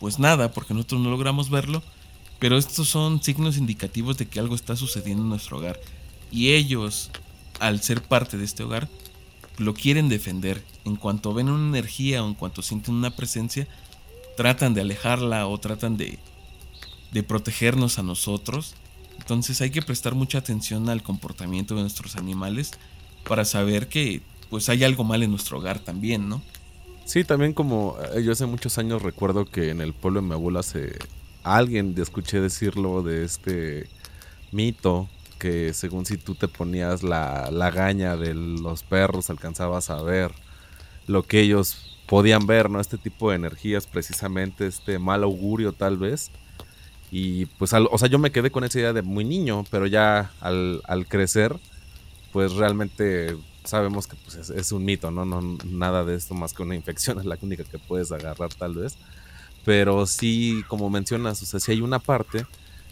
pues 0.00 0.18
nada, 0.18 0.52
porque 0.52 0.74
nosotros 0.74 1.00
no 1.00 1.10
logramos 1.10 1.50
verlo, 1.50 1.82
pero 2.38 2.58
estos 2.58 2.88
son 2.88 3.22
signos 3.22 3.56
indicativos 3.56 4.18
de 4.18 4.26
que 4.26 4.40
algo 4.40 4.54
está 4.54 4.76
sucediendo 4.76 5.22
en 5.22 5.30
nuestro 5.30 5.58
hogar. 5.58 5.80
Y 6.30 6.50
ellos 6.52 7.10
al 7.60 7.80
ser 7.80 8.02
parte 8.02 8.36
de 8.36 8.44
este 8.44 8.62
hogar, 8.62 8.88
lo 9.58 9.74
quieren 9.74 10.08
defender. 10.08 10.64
En 10.84 10.96
cuanto 10.96 11.34
ven 11.34 11.48
una 11.48 11.68
energía 11.68 12.22
o 12.22 12.28
en 12.28 12.34
cuanto 12.34 12.62
sienten 12.62 12.94
una 12.94 13.10
presencia, 13.10 13.66
tratan 14.36 14.74
de 14.74 14.82
alejarla 14.82 15.46
o 15.46 15.58
tratan 15.58 15.96
de, 15.96 16.18
de 17.12 17.22
protegernos 17.22 17.98
a 17.98 18.02
nosotros. 18.02 18.74
Entonces 19.18 19.60
hay 19.60 19.70
que 19.70 19.82
prestar 19.82 20.14
mucha 20.14 20.38
atención 20.38 20.88
al 20.88 21.02
comportamiento 21.02 21.74
de 21.74 21.82
nuestros 21.82 22.16
animales 22.16 22.72
para 23.26 23.44
saber 23.44 23.88
que 23.88 24.22
pues 24.50 24.68
hay 24.68 24.84
algo 24.84 25.04
mal 25.04 25.22
en 25.22 25.30
nuestro 25.30 25.58
hogar 25.58 25.78
también, 25.78 26.28
¿no? 26.28 26.42
Sí, 27.04 27.24
también 27.24 27.52
como 27.52 27.96
eh, 28.14 28.22
yo 28.22 28.32
hace 28.32 28.46
muchos 28.46 28.78
años 28.78 29.02
recuerdo 29.02 29.44
que 29.44 29.70
en 29.70 29.80
el 29.80 29.94
pueblo 29.94 30.20
de 30.20 30.26
mi 30.28 30.32
abuela 30.34 30.62
se 30.62 30.98
alguien 31.42 31.94
escuché 31.98 32.40
decirlo 32.40 33.02
de 33.02 33.24
este 33.24 33.90
mito 34.52 35.10
que 35.38 35.74
según 35.74 36.06
si 36.06 36.18
tú 36.18 36.34
te 36.36 36.48
ponías 36.48 37.02
la, 37.02 37.50
la 37.52 37.70
gaña 37.70 38.16
de 38.16 38.34
los 38.34 38.84
perros 38.84 39.30
alcanzabas 39.30 39.90
a 39.90 40.02
ver 40.02 40.32
lo 41.06 41.24
que 41.24 41.40
ellos 41.40 42.00
podían 42.06 42.46
ver, 42.46 42.70
¿no? 42.70 42.80
Este 42.80 42.98
tipo 42.98 43.30
de 43.30 43.36
energías, 43.36 43.86
precisamente 43.86 44.66
este 44.66 44.98
mal 44.98 45.24
augurio 45.24 45.72
tal 45.74 45.98
vez. 45.98 46.32
Y 47.10 47.46
pues, 47.46 47.72
o 47.74 47.98
sea, 47.98 48.08
yo 48.08 48.18
me 48.18 48.32
quedé 48.32 48.50
con 48.50 48.64
esa 48.64 48.78
idea 48.80 48.92
de 48.92 49.02
muy 49.02 49.24
niño, 49.24 49.64
pero 49.70 49.86
ya 49.86 50.32
al, 50.40 50.82
al 50.86 51.06
crecer, 51.08 51.56
pues 52.32 52.52
realmente 52.54 53.36
sabemos 53.64 54.06
que 54.06 54.16
pues, 54.16 54.50
es, 54.50 54.72
un 54.72 54.84
mito, 54.84 55.10
¿no? 55.10 55.24
¿no? 55.24 55.58
Nada 55.64 56.04
de 56.04 56.14
esto 56.14 56.34
más 56.34 56.52
que 56.52 56.62
una 56.62 56.74
infección 56.74 57.18
es 57.20 57.24
la 57.24 57.38
única 57.40 57.64
que 57.64 57.78
puedes 57.78 58.12
agarrar 58.12 58.52
tal 58.54 58.74
vez. 58.74 58.96
Pero 59.64 60.06
sí, 60.06 60.62
como 60.68 60.90
mencionas, 60.90 61.42
o 61.42 61.46
sea, 61.46 61.58
sí 61.58 61.72
hay 61.72 61.80
una 61.80 61.98
parte 61.98 62.46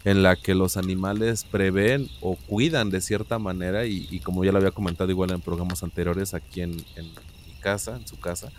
en 0.05 0.23
la 0.23 0.35
que 0.35 0.55
los 0.55 0.75
animales 0.75 1.45
prevén 1.45 2.09
o 2.19 2.35
cuidan 2.35 2.89
de 2.89 2.99
cierta 2.99 3.39
manera 3.39 3.85
y, 3.85 4.19
como 4.19 4.43
ya 4.43 4.51
lo 4.51 4.57
había 4.57 4.71
comentado 4.71 5.09
igual 5.11 5.31
en 5.31 5.39
programas 5.39 5.83
anteriores 5.83 6.33
aquí 6.33 6.61
en, 6.61 6.71
mi 6.75 7.53
casa, 7.61 7.95
en 7.95 8.05
su 8.07 8.19
casa, 8.19 8.51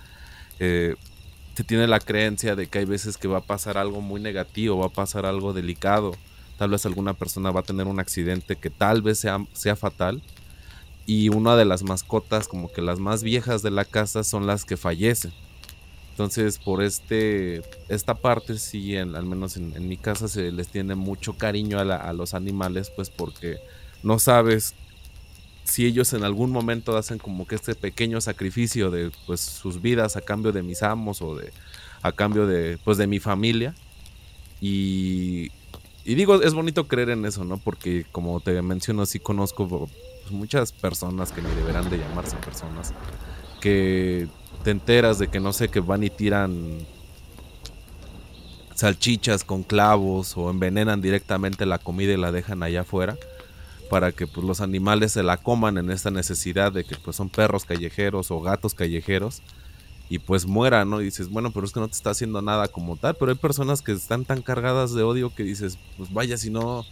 eh, 0.58 0.94
se 1.54 1.64
tiene 1.64 1.86
la 1.86 2.00
creencia 2.00 2.56
de 2.56 2.66
que 2.68 2.78
hay 2.78 2.84
veces 2.84 3.18
que 3.18 3.28
va 3.28 3.38
a 3.38 3.42
pasar 3.42 3.76
algo 3.76 4.00
muy 4.00 4.20
negativo, 4.20 4.78
va 4.78 4.86
a 4.86 4.90
pasar 4.90 5.26
algo 5.26 5.52
delicado, 5.52 6.16
tal 6.56 6.70
vez 6.70 6.86
alguna 6.86 7.14
persona 7.14 7.50
va 7.50 7.60
a 7.60 7.64
tener 7.64 7.88
un 7.88 8.00
accidente 8.00 8.56
que 8.56 8.70
tal 8.70 9.02
vez 9.02 9.18
sea, 9.18 9.44
sea 9.52 9.76
fatal 9.76 10.22
y 11.06 11.28
una 11.28 11.56
de 11.56 11.64
las 11.64 11.82
mascotas 11.82 12.48
como 12.48 12.72
que 12.72 12.82
las 12.82 12.98
más 12.98 13.22
viejas 13.22 13.62
de 13.62 13.70
la 13.70 13.84
casa 13.84 14.24
son 14.24 14.46
las 14.46 14.64
que 14.64 14.76
fallecen. 14.76 15.32
Entonces 16.10 16.58
por 16.58 16.82
este, 16.82 17.62
esta 17.88 18.14
parte 18.14 18.56
sí, 18.58 18.96
al 18.96 19.26
menos 19.26 19.56
en, 19.56 19.88
mi 19.88 19.96
casa 19.96 20.28
se 20.28 20.52
les 20.52 20.68
tiene 20.68 20.94
mucho 20.94 21.36
cariño 21.36 21.80
a, 21.80 22.12
los 22.12 22.34
animales 22.34 22.90
pues 22.94 23.10
porque 23.10 23.58
no 24.02 24.18
sabes 24.18 24.74
si 25.64 25.86
ellos 25.86 26.12
en 26.12 26.24
algún 26.24 26.52
momento 26.52 26.96
hacen 26.96 27.18
como 27.18 27.46
que 27.46 27.56
este 27.56 27.74
pequeño 27.74 28.20
sacrificio 28.20 28.90
de 28.90 29.10
pues 29.26 29.40
sus 29.40 29.82
vidas 29.82 30.16
a 30.16 30.20
cambio 30.20 30.52
de 30.52 30.62
mis 30.62 30.82
amos 30.82 31.20
o 31.20 31.34
de 31.34 31.52
a 32.02 32.12
cambio 32.12 32.46
de 32.46 32.78
pues 32.84 32.96
de 32.96 33.06
mi 33.06 33.18
familia 33.18 33.74
y, 34.60 35.50
y 36.04 36.14
digo 36.14 36.42
es 36.42 36.54
bonito 36.54 36.86
creer 36.86 37.10
en 37.10 37.24
eso 37.24 37.44
no 37.44 37.56
porque 37.56 38.06
como 38.12 38.38
te 38.40 38.60
menciono 38.62 39.04
sí 39.06 39.18
conozco 39.18 39.88
pues, 40.24 40.32
muchas 40.32 40.72
personas 40.72 41.32
que 41.32 41.42
ni 41.42 41.50
deberán 41.50 41.88
de 41.90 41.98
llamarse 41.98 42.36
personas, 42.36 42.92
que 43.60 44.28
te 44.62 44.70
enteras 44.70 45.18
de 45.18 45.28
que 45.28 45.40
no 45.40 45.52
sé, 45.52 45.68
que 45.68 45.80
van 45.80 46.02
y 46.02 46.10
tiran 46.10 46.78
salchichas 48.74 49.44
con 49.44 49.62
clavos 49.62 50.36
o 50.36 50.50
envenenan 50.50 51.00
directamente 51.00 51.64
la 51.64 51.78
comida 51.78 52.12
y 52.12 52.16
la 52.16 52.32
dejan 52.32 52.62
allá 52.62 52.80
afuera 52.80 53.16
para 53.88 54.12
que 54.12 54.26
pues, 54.26 54.44
los 54.44 54.60
animales 54.60 55.12
se 55.12 55.22
la 55.22 55.36
coman 55.36 55.78
en 55.78 55.90
esta 55.90 56.10
necesidad 56.10 56.72
de 56.72 56.84
que 56.84 56.96
pues 56.96 57.16
son 57.16 57.28
perros 57.28 57.64
callejeros 57.64 58.30
o 58.30 58.40
gatos 58.40 58.74
callejeros 58.74 59.42
y 60.08 60.18
pues 60.18 60.46
mueran, 60.46 60.90
¿no? 60.90 61.00
Y 61.00 61.04
dices, 61.04 61.28
bueno, 61.30 61.50
pero 61.50 61.64
es 61.66 61.72
que 61.72 61.80
no 61.80 61.88
te 61.88 61.94
está 61.94 62.10
haciendo 62.10 62.42
nada 62.42 62.68
como 62.68 62.96
tal, 62.96 63.14
pero 63.14 63.30
hay 63.30 63.38
personas 63.38 63.82
que 63.82 63.92
están 63.92 64.24
tan 64.24 64.42
cargadas 64.42 64.92
de 64.92 65.02
odio 65.02 65.34
que 65.34 65.44
dices, 65.44 65.78
pues 65.96 66.12
vaya, 66.12 66.36
si 66.36 66.50
no 66.50 66.84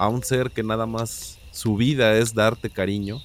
a 0.00 0.08
un 0.08 0.24
ser 0.24 0.50
que 0.50 0.62
nada 0.62 0.86
más 0.86 1.38
su 1.52 1.76
vida 1.76 2.16
es 2.16 2.32
darte 2.32 2.70
cariño, 2.70 3.20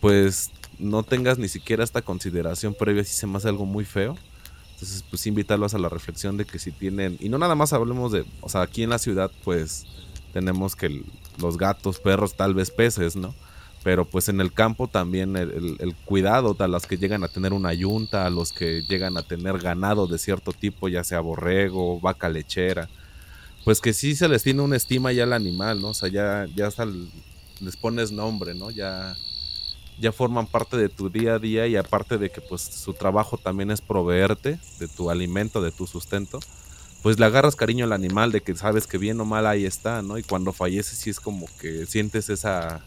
pues 0.00 0.50
no 0.80 1.04
tengas 1.04 1.38
ni 1.38 1.46
siquiera 1.46 1.84
esta 1.84 2.02
consideración 2.02 2.74
previa 2.74 3.04
si 3.04 3.14
se 3.14 3.28
me 3.28 3.36
hace 3.36 3.48
algo 3.48 3.64
muy 3.64 3.84
feo. 3.84 4.16
Entonces, 4.72 5.04
pues 5.08 5.24
invitarlos 5.24 5.72
a 5.72 5.78
la 5.78 5.88
reflexión 5.88 6.36
de 6.36 6.46
que 6.46 6.58
si 6.58 6.72
tienen, 6.72 7.16
y 7.20 7.28
no 7.28 7.38
nada 7.38 7.54
más 7.54 7.72
hablemos 7.72 8.10
de, 8.10 8.24
o 8.40 8.48
sea, 8.48 8.62
aquí 8.62 8.82
en 8.82 8.90
la 8.90 8.98
ciudad, 8.98 9.30
pues 9.44 9.86
tenemos 10.32 10.74
que 10.74 11.04
los 11.40 11.56
gatos, 11.56 12.00
perros, 12.00 12.34
tal 12.34 12.52
vez 12.52 12.72
peces, 12.72 13.14
¿no? 13.14 13.32
Pero 13.84 14.04
pues 14.04 14.28
en 14.28 14.40
el 14.40 14.52
campo 14.52 14.88
también 14.88 15.36
el, 15.36 15.94
cuidado 16.04 16.56
a 16.58 16.66
los 16.66 16.86
que 16.86 16.98
llegan 16.98 17.22
a 17.22 17.28
tener 17.28 17.52
una 17.52 17.72
yunta, 17.72 18.26
a 18.26 18.30
los 18.30 18.52
que 18.52 18.82
llegan 18.82 19.16
a 19.16 19.22
tener 19.22 19.58
ganado 19.58 20.08
de 20.08 20.18
cierto 20.18 20.52
tipo, 20.52 20.88
ya 20.88 21.04
sea 21.04 21.20
borrego, 21.20 22.00
vaca 22.00 22.28
lechera, 22.28 22.90
pues 23.66 23.80
que 23.80 23.92
sí 23.92 24.14
se 24.14 24.28
les 24.28 24.44
tiene 24.44 24.62
una 24.62 24.76
estima 24.76 25.10
ya 25.10 25.24
al 25.24 25.32
animal, 25.32 25.80
¿no? 25.80 25.88
O 25.88 25.94
sea, 25.94 26.08
ya, 26.08 26.46
ya 26.54 26.68
les 27.60 27.76
pones 27.76 28.12
nombre, 28.12 28.54
¿no? 28.54 28.70
Ya, 28.70 29.16
ya 29.98 30.12
forman 30.12 30.46
parte 30.46 30.76
de 30.76 30.88
tu 30.88 31.10
día 31.10 31.34
a 31.34 31.38
día 31.40 31.66
y 31.66 31.74
aparte 31.74 32.16
de 32.16 32.30
que 32.30 32.40
pues 32.40 32.62
su 32.62 32.94
trabajo 32.94 33.38
también 33.38 33.72
es 33.72 33.80
proveerte 33.80 34.60
de 34.78 34.86
tu 34.86 35.10
alimento, 35.10 35.60
de 35.60 35.72
tu 35.72 35.88
sustento, 35.88 36.38
pues 37.02 37.18
le 37.18 37.26
agarras 37.26 37.56
cariño 37.56 37.84
al 37.86 37.92
animal 37.92 38.30
de 38.30 38.40
que 38.40 38.54
sabes 38.54 38.86
que 38.86 38.98
bien 38.98 39.20
o 39.20 39.24
mal 39.24 39.48
ahí 39.48 39.64
está, 39.64 40.00
¿no? 40.00 40.16
Y 40.16 40.22
cuando 40.22 40.52
fallece 40.52 40.94
sí 40.94 41.10
es 41.10 41.18
como 41.18 41.48
que 41.60 41.86
sientes 41.86 42.30
esa 42.30 42.84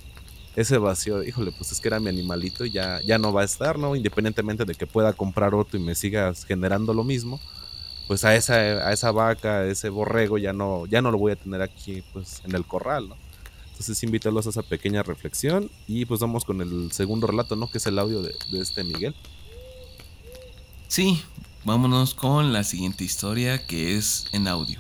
ese 0.56 0.78
vacío, 0.78 1.24
híjole, 1.24 1.52
pues 1.52 1.74
es 1.74 1.82
que 1.82 1.90
era 1.90 2.00
mi 2.00 2.08
animalito 2.08 2.64
y 2.64 2.72
ya, 2.72 3.02
ya 3.02 3.18
no 3.18 3.34
va 3.34 3.42
a 3.42 3.46
estar, 3.46 3.78
¿no? 3.78 3.98
Independientemente 3.98 4.64
de 4.64 4.76
que 4.76 4.88
pueda 4.88 5.12
comprar 5.12 5.54
otro 5.54 5.78
y 5.78 5.84
me 5.84 5.94
sigas 5.94 6.46
generando 6.46 6.94
lo 6.94 7.04
mismo, 7.04 7.38
pues 8.10 8.26
a 8.26 8.36
esa, 8.36 8.56
a 8.56 8.92
esa 8.92 9.12
vaca, 9.12 9.60
a 9.60 9.66
ese 9.68 9.90
borrego 9.90 10.40
ya 10.40 10.52
no, 10.52 10.88
ya 10.88 11.00
no 11.00 11.12
lo 11.12 11.20
voy 11.20 11.32
a 11.32 11.36
tener 11.36 11.62
aquí 11.62 12.04
pues 12.12 12.42
en 12.44 12.56
el 12.56 12.66
corral, 12.66 13.08
¿no? 13.08 13.16
Entonces 13.68 14.02
invítalos 14.02 14.48
a 14.48 14.50
esa 14.50 14.64
pequeña 14.64 15.04
reflexión 15.04 15.70
y 15.86 16.06
pues 16.06 16.20
vamos 16.20 16.44
con 16.44 16.60
el 16.60 16.92
segundo 16.92 17.28
relato, 17.28 17.56
¿no? 17.56 17.70
Que 17.70 17.78
es 17.78 17.86
el 17.86 18.00
audio 18.00 18.24
de, 18.24 18.34
de 18.52 18.62
este 18.62 18.84
Miguel. 18.84 19.14
Sí, 20.88 21.24
vámonos 21.64 22.16
con 22.16 22.52
la 22.52 22.64
siguiente 22.64 23.04
historia 23.04 23.68
que 23.68 23.96
es 23.96 24.26
en 24.32 24.48
audio. 24.48 24.80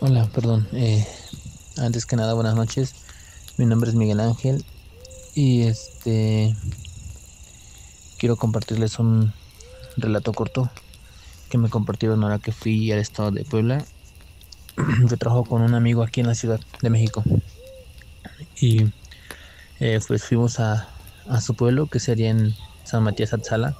Hola, 0.00 0.28
perdón. 0.34 0.66
Eh, 0.72 1.06
antes 1.76 2.04
que 2.06 2.16
nada, 2.16 2.34
buenas 2.34 2.56
noches. 2.56 3.04
Mi 3.58 3.66
nombre 3.66 3.90
es 3.90 3.96
Miguel 3.96 4.20
Ángel 4.20 4.64
y 5.34 5.62
este 5.62 6.54
quiero 8.16 8.36
compartirles 8.36 9.00
un 9.00 9.32
relato 9.96 10.32
corto 10.32 10.70
que 11.50 11.58
me 11.58 11.68
compartieron 11.68 12.22
ahora 12.22 12.38
que 12.38 12.52
fui 12.52 12.92
al 12.92 13.00
estado 13.00 13.32
de 13.32 13.44
Puebla. 13.44 13.84
Yo 15.10 15.16
trabajo 15.16 15.44
con 15.44 15.62
un 15.62 15.74
amigo 15.74 16.04
aquí 16.04 16.20
en 16.20 16.28
la 16.28 16.36
Ciudad 16.36 16.60
de 16.82 16.88
México 16.88 17.24
y 18.60 18.92
eh, 19.80 19.98
pues 20.06 20.22
fuimos 20.22 20.60
a, 20.60 20.88
su 21.40 21.56
pueblo 21.56 21.88
que 21.88 21.98
sería 21.98 22.30
en 22.30 22.54
San 22.84 23.02
Matías 23.02 23.32
Atzala. 23.34 23.76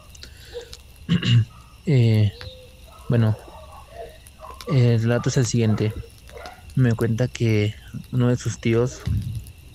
Eh, 1.91 2.31
bueno, 3.09 3.35
el 4.71 5.01
relato 5.01 5.31
es 5.31 5.39
el 5.39 5.47
siguiente. 5.47 5.95
Me 6.75 6.93
cuenta 6.93 7.29
que 7.29 7.75
uno 8.13 8.29
de 8.29 8.37
sus 8.37 8.59
tíos 8.59 9.01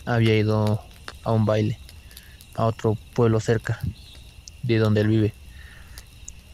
había 0.05 0.37
ido 0.37 0.81
a 1.23 1.31
un 1.31 1.45
baile 1.45 1.79
a 2.55 2.65
otro 2.65 2.97
pueblo 3.13 3.39
cerca 3.39 3.79
de 4.61 4.77
donde 4.77 5.01
él 5.01 5.07
vive. 5.07 5.33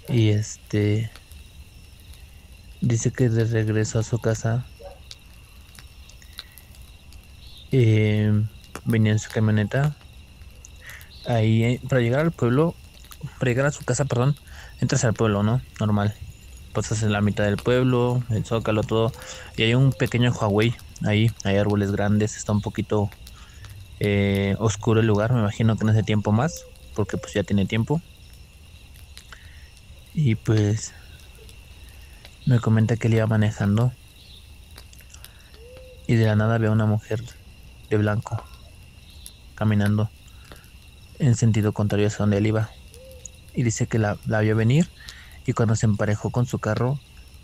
Y 0.08 0.29
este 0.29 1.12
dice 2.82 3.12
que 3.12 3.29
de 3.29 3.44
regreso 3.46 4.00
a 4.00 4.03
su 4.03 4.20
casa 4.20 4.65
eh, 7.72 8.32
venía 8.86 9.12
en 9.12 9.20
su 9.20 9.29
camioneta. 9.29 9.96
Ahí 11.27 11.63
eh, 11.63 11.82
para 11.88 12.01
llegar 12.01 12.22
al 12.22 12.32
pueblo, 12.32 12.75
para 13.38 13.51
llegar 13.51 13.65
a 13.68 13.72
su 13.72 13.84
casa, 13.86 14.06
perdón, 14.06 14.36
entras 14.82 15.03
al 15.03 15.13
pueblo, 15.13 15.44
¿no? 15.44 15.62
Normal. 15.79 16.15
Pasas 16.74 17.03
en 17.03 17.12
la 17.12 17.22
mitad 17.22 17.44
del 17.44 17.58
pueblo, 17.58 18.24
el 18.29 18.46
zócalo, 18.46 18.84
todo. 18.84 19.12
Y 19.58 19.63
hay 19.63 19.74
un 19.75 19.91
pequeño 19.91 20.32
Huawei 20.32 20.75
ahí, 21.03 21.32
hay 21.44 21.58
árboles 21.58 21.91
grandes, 21.91 22.38
está 22.38 22.51
un 22.51 22.62
poquito 22.62 23.10
eh, 24.00 24.56
oscuro 24.60 25.01
el 25.01 25.08
lugar, 25.08 25.34
me 25.34 25.39
imagino 25.39 25.77
que 25.77 25.86
no 25.86 25.91
hace 25.91 26.03
tiempo 26.03 26.32
más, 26.32 26.65
porque 26.96 27.18
pues 27.18 27.34
ya 27.34 27.44
tiene 27.44 27.65
tiempo. 27.65 28.01
Y 30.13 30.36
pues 30.36 30.94
me 32.46 32.60
comenta 32.60 32.98
que 32.98 33.08
él 33.08 33.15
iba 33.15 33.27
manejando 33.27 33.91
y 36.08 36.15
de 36.15 36.25
la 36.25 36.36
nada 36.36 36.58
ve 36.58 36.68
a 36.68 36.72
una 36.72 36.86
mujer 36.86 37.24
de 37.89 37.98
blanco 37.98 38.44
caminando 39.56 40.10
en 41.20 41.36
sentido 41.36 41.74
contrario 41.74 42.08
a 42.08 42.18
donde 42.18 42.38
él 42.38 42.48
iba. 42.48 42.70
Y 43.53 43.63
dice 43.63 43.88
que 43.88 44.00
la, 44.00 44.18
la 44.25 44.39
vio 44.41 44.56
venir 44.56 44.89
y 45.46 45.53
cuando 45.53 45.75
se 45.75 45.86
emparejó 45.86 46.32
con 46.32 46.46
su 46.46 46.60
carro 46.60 47.00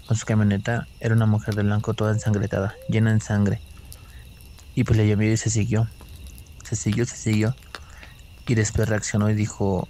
con 0.08 0.18
su 0.18 0.26
camioneta 0.26 0.88
era 1.00 1.16
una 1.16 1.26
mujer 1.26 1.56
de 1.56 1.64
blanco 1.64 1.94
toda 1.94 2.14
ensangretada, 2.14 2.76
llena 2.88 3.14
de 3.14 3.20
sangre. 3.20 3.60
Y 4.76 4.84
pues 4.84 4.98
le 4.98 5.08
llamó 5.08 5.24
y 5.24 5.38
se 5.38 5.50
siguió. 5.50 5.88
Se 6.66 6.76
siguió, 6.76 7.06
se 7.06 7.16
siguió. 7.16 7.56
Y 8.48 8.56
después 8.56 8.90
reaccionó 8.90 9.30
y 9.30 9.34
dijo, 9.34 9.88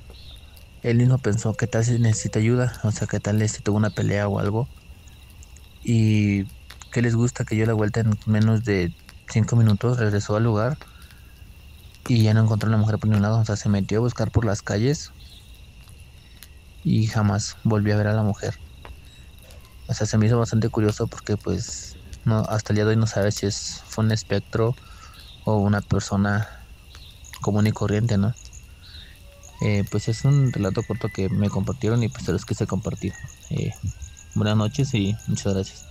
él 0.84 0.98
mismo 0.98 1.17
pensó, 1.17 1.55
¿qué 1.55 1.67
tal 1.67 1.84
si 1.84 1.98
necesita 2.00 2.39
ayuda? 2.39 2.79
O 2.84 2.91
sea, 2.91 3.08
¿qué 3.08 3.20
tal 3.20 3.48
si 3.50 3.62
tuvo 3.62 3.77
una 3.77 3.89
pelea 3.89 4.27
o 4.27 4.39
algo? 4.39 4.67
Y 5.84 6.46
¿qué 6.91 7.01
les 7.01 7.15
gusta 7.15 7.44
que 7.44 7.55
yo 7.55 7.65
la 7.65 7.74
vuelta 7.74 8.01
en 8.01 8.17
menos 8.25 8.63
de 8.63 8.94
cinco 9.29 9.55
minutos 9.55 9.98
regresó 9.98 10.36
al 10.36 10.44
lugar 10.44 10.77
y 12.08 12.24
ya 12.24 12.34
no 12.34 12.44
encontró 12.44 12.70
a 12.70 12.72
la 12.72 12.77
mujer 12.77 13.00
por 13.00 13.10
ningún 13.10 13.24
lado. 13.24 13.39
O 13.39 13.46
sea, 13.46 13.55
se 13.55 13.70
metió 13.70 13.98
a 13.98 14.01
buscar 14.01 14.32
por 14.32 14.46
las 14.46 14.62
calles 14.62 15.12
y 16.84 17.08
jamás 17.08 17.58
volvió 17.63 17.96
a 17.96 17.98
ver 17.98 18.08
a 18.08 18.13
la 18.13 18.24
mujer. 18.24 18.60
O 19.88 19.94
sea, 19.94 20.05
se 20.08 20.17
me 20.17 20.27
hizo 20.27 20.38
bastante 20.38 20.70
curioso 20.70 21.08
porque 21.08 21.38
pues 21.38 21.98
no, 22.25 22.39
hasta 22.39 22.74
el 22.74 22.75
día 22.75 22.86
de 22.86 22.91
hoy 22.91 22.98
no 22.98 23.08
sabe 23.08 23.32
si 23.32 23.46
es, 23.46 23.84
fue 23.88 24.03
un 24.03 24.12
espectro 24.12 24.75
o 25.46 25.58
una 25.58 25.82
persona 25.82 26.64
común 27.41 27.67
y 27.67 27.71
corriente, 27.71 28.17
¿no? 28.17 28.33
Eh, 29.61 29.83
pues 29.89 30.09
es 30.09 30.25
un 30.25 30.51
relato 30.51 30.83
corto 30.83 31.09
que 31.09 31.29
me 31.29 31.49
compartieron 31.49 32.03
y 32.03 32.09
pues 32.09 32.25
se 32.25 32.31
los 32.31 32.45
quise 32.45 32.67
compartir. 32.67 33.13
Eh, 33.49 33.71
buenas 34.33 34.57
noches 34.57 34.93
y 34.93 35.15
muchas 35.27 35.53
gracias. 35.53 35.85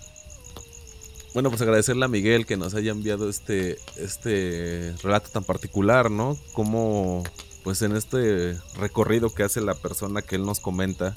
Bueno, 1.32 1.50
pues 1.50 1.62
agradecerle 1.62 2.04
a 2.04 2.08
Miguel 2.08 2.46
que 2.46 2.56
nos 2.56 2.74
haya 2.74 2.92
enviado 2.92 3.28
este, 3.28 3.78
este 3.96 4.94
relato 5.02 5.30
tan 5.30 5.44
particular, 5.44 6.10
¿no? 6.10 6.36
Como 6.52 7.24
pues 7.64 7.80
en 7.82 7.96
este 7.96 8.56
recorrido 8.76 9.30
que 9.30 9.42
hace 9.42 9.60
la 9.60 9.74
persona 9.74 10.20
que 10.22 10.36
él 10.36 10.44
nos 10.44 10.60
comenta, 10.60 11.16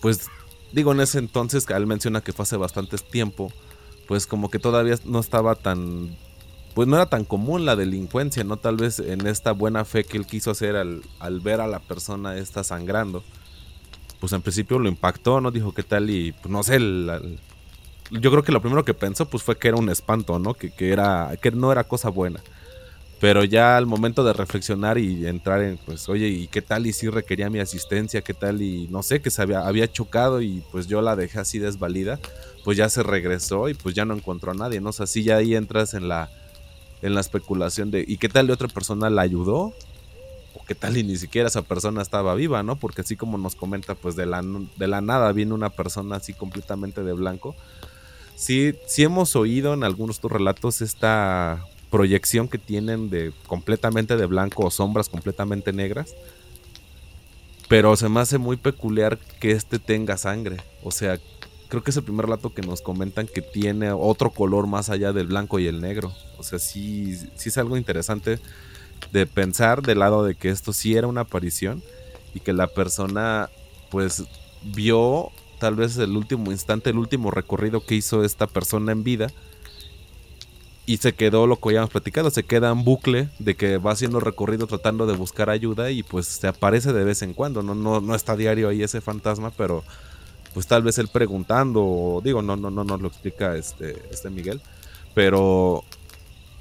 pues 0.00 0.28
digo, 0.72 0.92
en 0.92 1.00
ese 1.00 1.18
entonces, 1.18 1.64
que 1.64 1.74
él 1.74 1.86
menciona 1.86 2.20
que 2.20 2.32
fue 2.32 2.42
hace 2.42 2.56
bastante 2.56 2.98
tiempo, 2.98 3.52
pues 4.06 4.26
como 4.26 4.50
que 4.50 4.58
todavía 4.58 4.98
no 5.04 5.20
estaba 5.20 5.54
tan, 5.54 6.16
pues 6.76 6.86
no 6.86 6.96
era 6.96 7.06
tan 7.06 7.24
común 7.24 7.64
la 7.64 7.74
delincuencia, 7.74 8.44
¿no? 8.44 8.58
Tal 8.58 8.76
vez 8.76 8.98
en 8.98 9.26
esta 9.26 9.52
buena 9.52 9.86
fe 9.86 10.04
que 10.04 10.18
él 10.18 10.26
quiso 10.26 10.50
hacer 10.50 10.76
al, 10.76 11.40
ver 11.40 11.62
a 11.62 11.66
la 11.66 11.78
persona 11.78 12.36
esta 12.36 12.62
sangrando, 12.64 13.24
pues 14.20 14.34
en 14.34 14.42
principio 14.42 14.78
lo 14.78 14.86
impactó, 14.86 15.40
¿no? 15.40 15.50
Dijo, 15.50 15.72
¿qué 15.72 15.82
tal? 15.82 16.10
Y 16.10 16.32
pues 16.32 16.52
no 16.52 16.62
sé, 16.62 16.78
yo 18.10 18.30
creo 18.30 18.42
que 18.42 18.52
lo 18.52 18.60
primero 18.60 18.84
que 18.84 18.92
pensó 18.92 19.26
pues 19.26 19.42
fue 19.42 19.56
que 19.56 19.68
era 19.68 19.78
un 19.78 19.88
espanto, 19.88 20.38
¿no? 20.38 20.52
Que, 20.52 20.70
era, 20.78 21.32
que 21.40 21.50
no 21.50 21.72
era 21.72 21.82
cosa 21.84 22.10
buena. 22.10 22.40
Pero 23.20 23.42
ya 23.42 23.78
al 23.78 23.86
momento 23.86 24.22
de 24.22 24.34
reflexionar 24.34 24.98
y 24.98 25.26
entrar 25.26 25.62
en, 25.62 25.78
pues, 25.78 26.10
oye, 26.10 26.28
¿y 26.28 26.46
qué 26.46 26.60
tal? 26.60 26.86
Y 26.86 26.92
si 26.92 27.08
requería 27.08 27.48
mi 27.48 27.58
asistencia, 27.58 28.20
¿qué 28.20 28.34
tal? 28.34 28.60
Y 28.60 28.86
no 28.88 29.02
sé, 29.02 29.22
que 29.22 29.30
se 29.30 29.40
había, 29.40 29.66
había 29.66 29.90
chocado 29.90 30.42
y 30.42 30.62
pues 30.72 30.86
yo 30.88 31.00
la 31.00 31.16
dejé 31.16 31.38
así 31.38 31.58
desvalida, 31.58 32.20
pues 32.64 32.76
ya 32.76 32.90
se 32.90 33.02
regresó 33.02 33.70
y 33.70 33.72
pues 33.72 33.94
ya 33.94 34.04
no 34.04 34.12
encontró 34.12 34.50
a 34.50 34.54
nadie, 34.54 34.82
¿no? 34.82 34.90
O 34.90 34.92
sea, 34.92 35.04
así 35.04 35.22
ya 35.22 35.36
ahí 35.36 35.54
entras 35.54 35.94
en 35.94 36.08
la, 36.08 36.28
en 37.02 37.14
la 37.14 37.20
especulación 37.20 37.90
de, 37.90 38.04
¿y 38.06 38.16
qué 38.18 38.28
tal 38.28 38.46
de 38.46 38.52
otra 38.52 38.68
persona 38.68 39.10
la 39.10 39.22
ayudó? 39.22 39.72
¿O 40.54 40.64
qué 40.66 40.74
tal 40.74 40.96
y 40.96 41.04
ni 41.04 41.16
siquiera 41.16 41.48
esa 41.48 41.62
persona 41.62 42.02
estaba 42.02 42.34
viva, 42.34 42.62
¿no? 42.62 42.76
Porque 42.76 43.02
así 43.02 43.16
como 43.16 43.38
nos 43.38 43.54
comenta, 43.54 43.94
pues 43.94 44.16
de 44.16 44.26
la, 44.26 44.42
de 44.42 44.86
la 44.86 45.00
nada 45.00 45.32
viene 45.32 45.52
una 45.52 45.70
persona 45.70 46.16
así 46.16 46.32
completamente 46.32 47.02
de 47.02 47.12
blanco 47.12 47.54
sí, 48.36 48.74
sí 48.86 49.02
hemos 49.02 49.34
oído 49.34 49.74
en 49.74 49.82
algunos 49.82 50.16
de 50.16 50.22
tus 50.22 50.32
relatos 50.32 50.80
esta 50.82 51.64
proyección 51.90 52.48
que 52.48 52.58
tienen 52.58 53.10
de 53.10 53.32
completamente 53.46 54.16
de 54.16 54.26
blanco 54.26 54.64
o 54.64 54.70
sombras 54.70 55.08
completamente 55.08 55.72
negras. 55.72 56.14
Pero 57.68 57.96
se 57.96 58.08
me 58.08 58.20
hace 58.20 58.38
muy 58.38 58.56
peculiar 58.56 59.18
que 59.40 59.50
este 59.50 59.80
tenga 59.80 60.16
sangre. 60.16 60.58
O 60.84 60.92
sea, 60.92 61.18
creo 61.68 61.82
que 61.82 61.90
es 61.90 61.96
el 61.96 62.04
primer 62.04 62.26
relato 62.26 62.52
que 62.52 62.62
nos 62.62 62.80
comentan 62.80 63.26
que 63.26 63.42
tiene 63.42 63.90
otro 63.92 64.30
color 64.30 64.66
más 64.66 64.90
allá 64.90 65.12
del 65.12 65.26
blanco 65.26 65.58
y 65.58 65.66
el 65.66 65.80
negro. 65.80 66.12
O 66.38 66.42
sea, 66.42 66.58
sí, 66.58 67.16
sí 67.36 67.48
es 67.48 67.58
algo 67.58 67.76
interesante 67.76 68.38
de 69.12 69.26
pensar 69.26 69.82
del 69.82 70.00
lado 70.00 70.24
de 70.24 70.34
que 70.34 70.48
esto 70.48 70.72
sí 70.72 70.96
era 70.96 71.06
una 71.06 71.22
aparición 71.22 71.82
y 72.34 72.40
que 72.40 72.52
la 72.52 72.66
persona 72.66 73.50
pues 73.90 74.24
vio 74.62 75.30
tal 75.58 75.74
vez 75.74 75.96
el 75.98 76.16
último 76.16 76.52
instante, 76.52 76.90
el 76.90 76.98
último 76.98 77.30
recorrido 77.30 77.84
que 77.84 77.94
hizo 77.94 78.24
esta 78.24 78.46
persona 78.46 78.92
en 78.92 79.04
vida. 79.04 79.28
Y 80.88 80.98
se 80.98 81.14
quedó 81.14 81.48
lo 81.48 81.58
que 81.58 81.72
ya 81.72 81.78
hemos 81.78 81.90
platicado, 81.90 82.30
se 82.30 82.44
queda 82.44 82.70
en 82.70 82.84
bucle 82.84 83.28
de 83.40 83.56
que 83.56 83.78
va 83.78 83.90
haciendo 83.90 84.20
recorrido 84.20 84.68
tratando 84.68 85.06
de 85.06 85.16
buscar 85.16 85.50
ayuda 85.50 85.90
y 85.90 86.04
pues 86.04 86.26
se 86.26 86.46
aparece 86.46 86.92
de 86.92 87.02
vez 87.02 87.22
en 87.22 87.34
cuando, 87.34 87.64
no, 87.64 87.74
no, 87.74 88.00
no 88.00 88.14
está 88.14 88.36
diario 88.36 88.68
ahí 88.68 88.84
ese 88.84 89.00
fantasma, 89.00 89.50
pero 89.50 89.82
pues 90.56 90.66
tal 90.66 90.82
vez 90.82 90.96
él 90.96 91.08
preguntando, 91.08 92.22
digo, 92.24 92.40
no, 92.40 92.56
no, 92.56 92.70
no 92.70 92.82
nos 92.82 92.98
lo 93.02 93.08
explica 93.08 93.58
este, 93.58 94.02
este 94.10 94.30
Miguel, 94.30 94.62
pero 95.12 95.84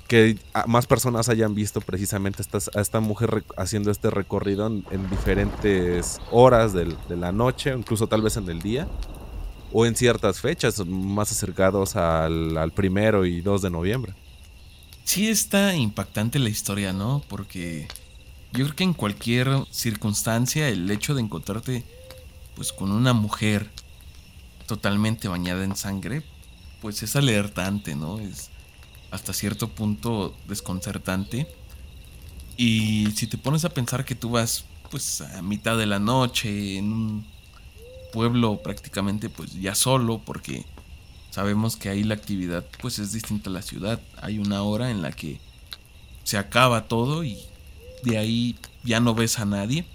que 0.10 0.38
más 0.68 0.86
personas 0.86 1.30
hayan 1.30 1.56
visto 1.56 1.80
precisamente 1.80 2.44
a 2.74 2.82
esta 2.82 3.00
mujer 3.00 3.46
haciendo 3.56 3.92
este 3.92 4.10
recorrido 4.10 4.68
en, 4.68 5.10
diferentes 5.10 6.20
horas 6.30 6.74
de 6.74 6.94
la 7.16 7.32
noche, 7.32 7.74
incluso 7.74 8.08
tal 8.08 8.22
vez 8.22 8.36
en 8.36 8.50
el 8.50 8.62
día, 8.62 8.86
o 9.72 9.86
en 9.86 9.96
ciertas 9.96 10.42
fechas 10.42 10.86
más 10.86 11.32
acercados 11.32 11.96
al, 11.96 12.58
al 12.58 12.74
primero 12.74 13.26
y 13.26 13.40
2 13.40 13.62
de 13.62 13.70
noviembre. 13.70 14.14
Sí 15.06 15.30
está 15.30 15.74
impactante 15.74 16.38
la 16.38 16.50
historia, 16.50 16.92
¿no? 16.92 17.24
Porque 17.30 17.88
yo 18.52 18.66
creo 18.66 18.76
que 18.76 18.84
en 18.84 18.94
cualquier 18.94 19.48
circunstancia 19.72 20.68
el 20.68 20.92
hecho 20.92 21.16
de 21.16 21.22
encontrarte 21.22 21.86
pues 22.58 22.74
con 22.74 22.92
una 22.92 23.14
mujer 23.14 23.70
totalmente 24.66 25.28
bañada 25.28 25.64
en 25.64 25.76
sangre, 25.76 26.24
pues 26.82 27.04
es 27.04 27.16
alertante, 27.16 27.96
¿no? 27.96 28.20
Es, 28.20 28.50
hasta 29.12 29.34
cierto 29.34 29.70
punto 29.70 30.36
desconcertante. 30.48 31.48
Y 32.58 33.08
si 33.16 33.28
te 33.28 33.38
pones 33.38 33.66
a 33.66 33.70
pensar 33.70 34.06
que 34.06 34.16
tú 34.16 34.30
vas 34.30 34.66
pues 34.92 35.22
a 35.22 35.42
mitad 35.42 35.78
de 35.78 35.86
la 35.86 36.00
noche 36.00 36.78
en 36.78 36.94
un 36.94 37.26
pueblo 38.14 38.62
prácticamente 38.62 39.30
pues 39.30 39.54
ya 39.60 39.76
solo 39.76 40.22
porque 40.24 40.64
sabemos 41.32 41.76
que 41.76 41.90
ahí 41.90 42.04
la 42.04 42.14
actividad 42.14 42.64
pues 42.82 43.00
es 43.00 43.12
distinta 43.12 43.50
a 43.50 43.54
la 43.54 43.62
ciudad. 43.62 44.00
Hay 44.22 44.40
una 44.40 44.62
hora 44.64 44.92
en 44.92 45.02
la 45.02 45.12
que 45.12 45.40
se 46.24 46.38
acaba 46.38 46.88
todo 46.88 47.24
y 47.24 47.38
de 48.04 48.18
ahí 48.18 48.56
ya 48.84 49.00
no 49.00 49.14
ves 49.16 49.40
a 49.40 49.46
nadie. 49.46 49.86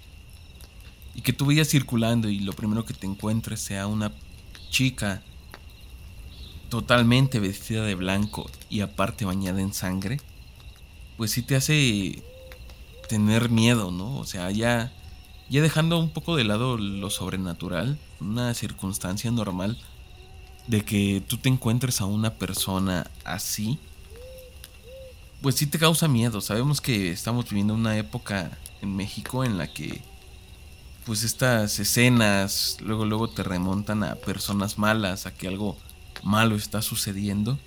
Y 1.13 1.21
que 1.21 1.33
tú 1.33 1.45
vayas 1.45 1.67
circulando 1.67 2.29
y 2.29 2.39
lo 2.39 2.53
primero 2.53 2.85
que 2.85 2.93
te 2.93 3.05
encuentres 3.05 3.59
sea 3.59 3.87
una 3.87 4.11
chica 4.71 5.21
totalmente 6.69 7.39
vestida 7.39 7.83
de 7.83 7.93
blanco 7.93 8.49
y 8.69 8.81
aparte 8.81 9.25
bañada 9.25 9.61
en 9.61 9.73
sangre, 9.73 10.19
pues 11.17 11.29
sí 11.31 11.43
te 11.43 11.55
hace 11.55 12.23
tener 13.07 13.49
miedo, 13.49 13.91
¿no? 13.91 14.17
O 14.17 14.25
sea, 14.25 14.49
ya, 14.49 14.91
ya 15.49 15.61
dejando 15.61 15.99
un 15.99 16.09
poco 16.09 16.35
de 16.37 16.45
lado 16.45 16.77
lo 16.77 17.09
sobrenatural, 17.09 17.99
una 18.19 18.53
circunstancia 18.53 19.29
normal 19.29 19.77
de 20.67 20.83
que 20.83 21.21
tú 21.27 21.37
te 21.37 21.49
encuentres 21.49 22.01
a 22.01 22.05
una 22.05 22.35
persona 22.35 23.11
así, 23.25 23.77
pues 25.41 25.55
sí 25.55 25.67
te 25.67 25.77
causa 25.77 26.07
miedo. 26.07 26.39
Sabemos 26.39 26.79
que 26.79 27.11
estamos 27.11 27.49
viviendo 27.49 27.73
una 27.73 27.97
época 27.97 28.57
en 28.81 28.95
México 28.95 29.43
en 29.43 29.57
la 29.57 29.67
que 29.67 30.01
pues 31.05 31.23
estas 31.23 31.79
escenas 31.79 32.77
luego 32.81 33.05
luego 33.05 33.29
te 33.29 33.43
remontan 33.43 34.03
a 34.03 34.15
personas 34.15 34.77
malas, 34.77 35.25
a 35.25 35.33
que 35.33 35.47
algo 35.47 35.77
malo 36.23 36.55
está 36.55 36.81
sucediendo. 36.81 37.59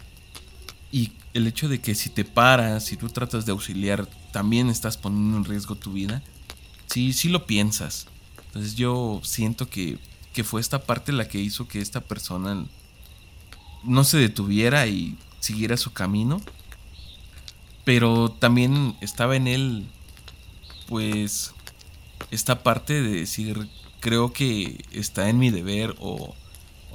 Y 0.93 1.13
el 1.33 1.47
hecho 1.49 1.69
de 1.69 1.81
que 1.81 1.95
si 1.95 2.11
te 2.11 2.25
paras, 2.25 2.85
si 2.85 2.97
tú 2.97 3.09
tratas 3.09 3.45
de 3.47 3.53
auxiliar, 3.53 4.07
también 4.33 4.69
estás 4.69 4.97
poniendo 4.97 5.37
en 5.39 5.45
riesgo 5.45 5.75
tu 5.75 5.93
vida. 5.93 6.23
Sí, 6.87 7.13
sí 7.13 7.29
lo 7.29 7.47
piensas. 7.47 8.07
Entonces 8.47 8.77
yo 8.77 9.21
siento 9.25 9.69
que, 9.69 9.99
que 10.33 10.45
fue 10.45 10.61
esta 10.61 10.85
parte 10.85 11.11
la 11.11 11.27
que 11.27 11.41
hizo 11.41 11.67
que 11.67 11.81
esta 11.81 12.01
persona 12.01 12.65
no 13.83 14.05
se 14.05 14.19
detuviera 14.19 14.87
y 14.87 15.19
siguiera 15.41 15.77
su 15.77 15.93
camino. 15.93 16.41
Pero 17.85 18.31
también 18.31 18.97
estaba 19.01 19.35
en 19.35 19.49
él, 19.49 19.87
pues, 20.87 21.53
esta 22.31 22.63
parte 22.63 23.03
de 23.03 23.11
decir, 23.11 23.69
creo 24.01 24.33
que 24.33 24.85
está 24.93 25.29
en 25.29 25.39
mi 25.39 25.51
deber 25.51 25.95
o 25.99 26.35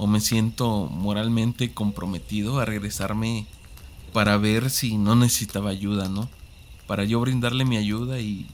o 0.00 0.06
me 0.06 0.20
siento 0.20 0.86
moralmente 0.86 1.74
comprometido 1.74 2.58
a 2.58 2.64
regresarme 2.64 3.44
para 4.14 4.38
ver 4.38 4.70
si 4.70 4.96
no 4.96 5.14
necesitaba 5.14 5.68
ayuda, 5.68 6.08
¿no? 6.08 6.26
Para 6.86 7.04
yo 7.04 7.20
brindarle 7.20 7.66
mi 7.66 7.76
ayuda 7.76 8.18
y 8.18 8.46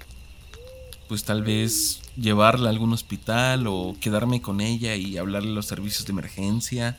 pues 1.07 1.22
tal 1.22 1.44
vez 1.44 2.00
llevarla 2.16 2.66
a 2.66 2.72
algún 2.72 2.92
hospital 2.92 3.68
o 3.68 3.94
quedarme 4.00 4.42
con 4.42 4.61
ella 4.61 4.96
y 4.96 5.18
hablarle 5.18 5.50
a 5.50 5.55
los 5.55 5.66
servicios 5.66 6.05
de 6.05 6.14
emergencia. 6.14 6.98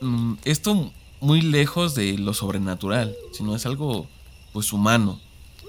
Mm, 0.00 0.34
esto 0.44 0.92
muy 1.18 1.40
lejos 1.40 1.96
de 1.96 2.16
lo 2.18 2.32
sobrenatural, 2.32 3.12
sino 3.32 3.56
es 3.56 3.66
algo 3.66 4.06
pues 4.52 4.72
humano, 4.72 5.20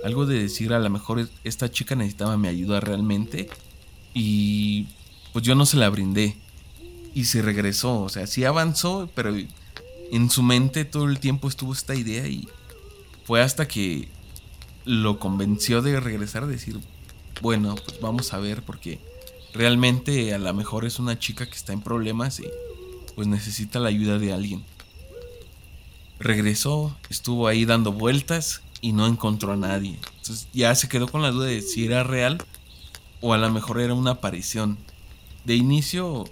algo 0.04 0.26
de 0.26 0.42
decir 0.42 0.74
a 0.74 0.80
lo 0.80 0.90
mejor 0.90 1.28
esta 1.44 1.72
chica 1.72 1.96
necesitaba 1.96 2.38
mi 2.38 2.48
ayuda 2.48 2.80
realmente 2.80 3.50
y 4.14 4.88
pues 5.34 5.46
yo 5.46 5.56
no 5.56 5.66
se 5.66 5.78
la 5.78 5.90
brindé 5.90 6.38
y 7.14 7.26
se 7.26 7.42
regresó. 7.42 8.02
O 8.02 8.10
sea, 8.10 8.28
sí 8.28 8.46
avanzó, 8.46 9.10
pero 9.16 9.36
en 10.12 10.30
su 10.30 10.44
mente 10.44 10.86
todo 10.86 11.06
el 11.06 11.20
tiempo 11.20 11.48
estuvo 11.48 11.74
esta 11.74 11.96
idea 11.96 12.28
y 12.28 12.48
fue 13.26 13.42
hasta 13.42 13.68
que 13.68 14.08
lo 14.86 15.20
convenció 15.20 15.82
de 15.82 16.00
regresar 16.00 16.44
a 16.44 16.48
decir, 16.48 16.80
bueno, 17.42 17.76
pues 17.76 18.00
vamos 18.00 18.34
a 18.34 18.40
ver 18.40 18.64
porque 18.64 19.00
realmente 19.54 20.34
a 20.34 20.38
lo 20.38 20.54
mejor 20.54 20.86
es 20.86 21.00
una 21.00 21.20
chica 21.20 21.46
que 21.46 21.56
está 21.56 21.74
en 21.74 21.82
problemas 21.82 22.40
y 22.40 22.46
pues 23.16 23.28
necesita 23.28 23.80
la 23.80 23.90
ayuda 23.90 24.18
de 24.20 24.32
alguien. 24.32 24.64
Regresó, 26.20 26.96
estuvo 27.10 27.48
ahí 27.48 27.66
dando 27.66 27.92
vueltas 27.92 28.62
y 28.82 28.94
no 28.94 29.08
encontró 29.08 29.54
a 29.54 29.58
nadie. 29.58 30.00
Entonces 30.18 30.48
ya 30.54 30.74
se 30.76 30.90
quedó 30.90 31.08
con 31.08 31.22
la 31.22 31.32
duda 31.32 31.48
de 31.48 31.62
si 31.62 31.86
era 31.86 32.04
real 32.04 32.38
o 33.22 33.34
a 33.34 33.38
lo 33.38 33.50
mejor 33.52 33.80
era 33.80 33.94
una 33.94 34.12
aparición. 34.12 34.78
De 35.46 35.56
inicio, 35.56 36.26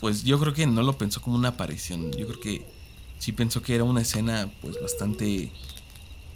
pues 0.00 0.24
yo 0.24 0.38
creo 0.38 0.54
que 0.54 0.66
no 0.66 0.82
lo 0.82 0.96
pensó 0.96 1.20
como 1.20 1.36
una 1.36 1.48
aparición. 1.48 2.12
Yo 2.12 2.26
creo 2.26 2.40
que 2.40 2.66
sí 3.18 3.32
pensó 3.32 3.62
que 3.62 3.74
era 3.74 3.84
una 3.84 4.02
escena 4.02 4.50
pues 4.60 4.80
bastante 4.80 5.50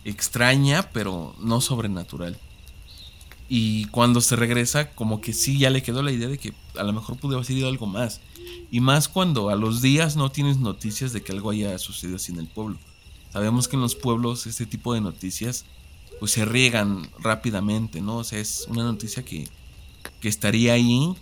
extraña, 0.05 0.91
pero 0.93 1.35
no 1.39 1.61
sobrenatural. 1.61 2.39
Y 3.49 3.85
cuando 3.87 4.21
se 4.21 4.37
regresa, 4.37 4.93
como 4.95 5.21
que 5.21 5.33
sí 5.33 5.59
ya 5.59 5.71
le 5.71 5.83
quedó 5.83 6.03
la 6.03 6.13
idea 6.13 6.29
de 6.29 6.39
que 6.39 6.55
a 6.77 6.83
lo 6.85 6.93
mejor 6.93 7.19
pudo 7.19 7.35
haber 7.35 7.47
sido 7.47 7.69
algo 7.69 7.87
más. 7.87 8.21
Y 8.71 8.81
más 8.81 9.09
cuando 9.09 9.51
a 9.51 9.57
los 9.57 9.83
días 9.83 10.17
no 10.17 10.31
tienes 10.33 10.57
noticias 10.57 11.13
de 11.13 11.23
que 11.23 11.33
algo 11.33 11.51
haya 11.51 11.79
sucedido 11.79 12.17
así 12.17 12.33
en 12.33 12.39
el 12.39 12.49
pueblo. 12.49 12.79
Sabemos 13.33 13.69
que 13.69 13.77
en 13.77 13.83
los 13.83 13.95
pueblos 13.95 14.47
este 14.47 14.67
tipo 14.67 14.93
de 14.95 15.01
noticias 15.01 15.65
pues 16.21 16.33
se 16.33 16.45
riegan 16.45 17.09
rápidamente, 17.19 18.01
¿no? 18.01 18.19
O 18.19 18.25
sea, 18.25 18.39
es 18.39 18.67
una 18.69 18.85
noticia 18.85 19.25
que, 19.25 19.49
que 20.21 20.29
estaría 20.29 20.75
ahí 20.75 21.15